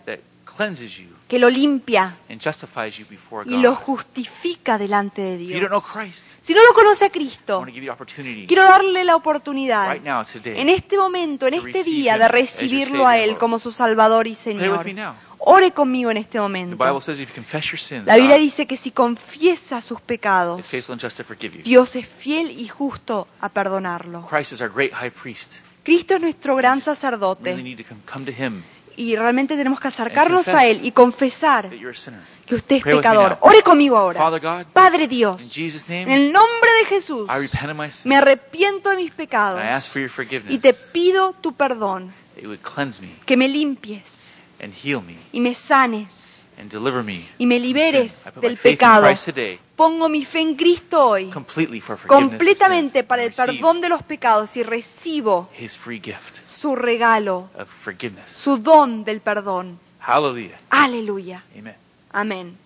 que 1.28 1.40
lo 1.40 1.50
limpia 1.50 2.18
and 2.30 2.42
justifies 2.42 2.98
you 2.98 3.06
before 3.10 3.50
y 3.50 3.58
lo 3.62 3.72
God. 3.72 3.80
justifica 3.86 4.78
delante 4.78 5.22
de 5.22 5.44
If 5.44 5.50
you 5.50 5.60
don't 5.60 5.70
know 5.70 5.80
Dios. 5.82 5.92
Christ, 5.94 6.24
Si 6.42 6.54
no 6.54 6.64
lo 6.64 6.74
conoce 6.74 7.06
a 7.06 7.10
Cristo, 7.10 7.66
quiero 8.48 8.64
darle 8.64 9.04
la 9.04 9.16
oportunidad 9.16 9.92
right 9.92 10.04
now, 10.04 10.24
today. 10.26 10.60
en 10.60 10.70
este 10.70 10.98
momento, 10.98 11.48
en 11.48 11.56
este 11.56 11.84
día, 11.84 12.18
de 12.18 12.28
recibirlo 12.28 13.06
a 13.06 13.18
Él 13.18 13.38
como 13.38 13.60
su 13.60 13.72
Salvador 13.72 14.28
y 14.28 14.36
Señor. 14.36 14.86
Ore 15.40 15.72
conmigo 15.72 16.10
en 16.10 16.18
este 16.18 16.34
The 16.34 16.40
momento. 16.40 16.78
Bible 16.78 17.00
says 17.00 17.20
if 17.20 17.30
you 17.30 17.36
confess 17.36 17.66
your 17.66 17.80
sins, 17.80 18.08
La 18.08 18.16
Biblia 18.16 18.38
dice 18.38 18.66
que 18.66 18.76
si 18.76 18.92
confiesa 18.92 19.82
sus 19.82 20.02
pecados. 20.02 20.68
Dios 21.64 21.96
es 21.96 22.08
fiel 22.08 22.52
y 22.52 22.68
justo 22.68 23.28
a 23.40 23.50
perdonarlo. 23.50 24.28
Cristo 25.84 26.16
es 26.16 26.22
nuestro 26.22 26.56
gran 26.56 26.82
sacerdote 26.82 27.56
y 28.98 29.16
realmente 29.16 29.56
tenemos 29.56 29.80
que 29.80 29.88
acercarnos 29.88 30.48
a 30.50 30.66
Él 30.66 30.80
y 30.84 30.92
confesar 30.92 31.70
que 31.70 32.56
usted 32.56 32.78
es 32.78 32.84
pecador. 32.84 33.38
Ore 33.42 33.62
conmigo 33.62 33.96
ahora. 33.96 34.66
Padre 34.74 35.08
Dios, 35.08 35.56
en 35.88 36.10
el 36.10 36.32
nombre 36.32 36.70
de 36.80 36.86
Jesús, 36.86 37.30
me 38.04 38.18
arrepiento 38.18 38.90
de 38.90 38.98
mis 38.98 39.12
pecados 39.12 39.62
y 40.50 40.58
te 40.58 40.74
pido 40.74 41.34
tu 41.40 41.54
perdón, 41.54 42.14
que 43.26 43.38
me 43.38 43.48
limpies 43.48 44.42
y 45.32 45.40
me 45.40 45.54
sanes 45.54 46.48
and 46.58 46.72
deliver 46.72 47.04
me. 47.04 47.28
y 47.38 47.46
me 47.46 47.60
liberes 47.60 48.26
del 48.42 48.58
pecado. 48.58 49.08
Pongo 49.76 50.10
mi 50.10 50.26
fe 50.26 50.40
en 50.40 50.56
Cristo 50.56 51.10
hoy, 51.10 51.32
completamente 52.08 53.04
para 53.04 53.24
el 53.24 53.32
perdón 53.32 53.80
de 53.80 53.90
los 53.90 54.02
pecados 54.02 54.58
y 54.58 54.64
recibo 54.64 55.50
His 55.60 55.78
free 55.78 56.02
gift 56.02 56.47
su 56.58 56.76
regalo, 56.76 57.50
of 57.58 57.70
forgiveness. 57.84 58.32
su 58.32 58.58
don 58.58 59.04
del 59.04 59.22
perdón. 59.22 59.80
Hallelujah. 60.00 60.58
Aleluya. 60.70 61.44
Amen. 61.58 61.76
Amén. 62.12 62.58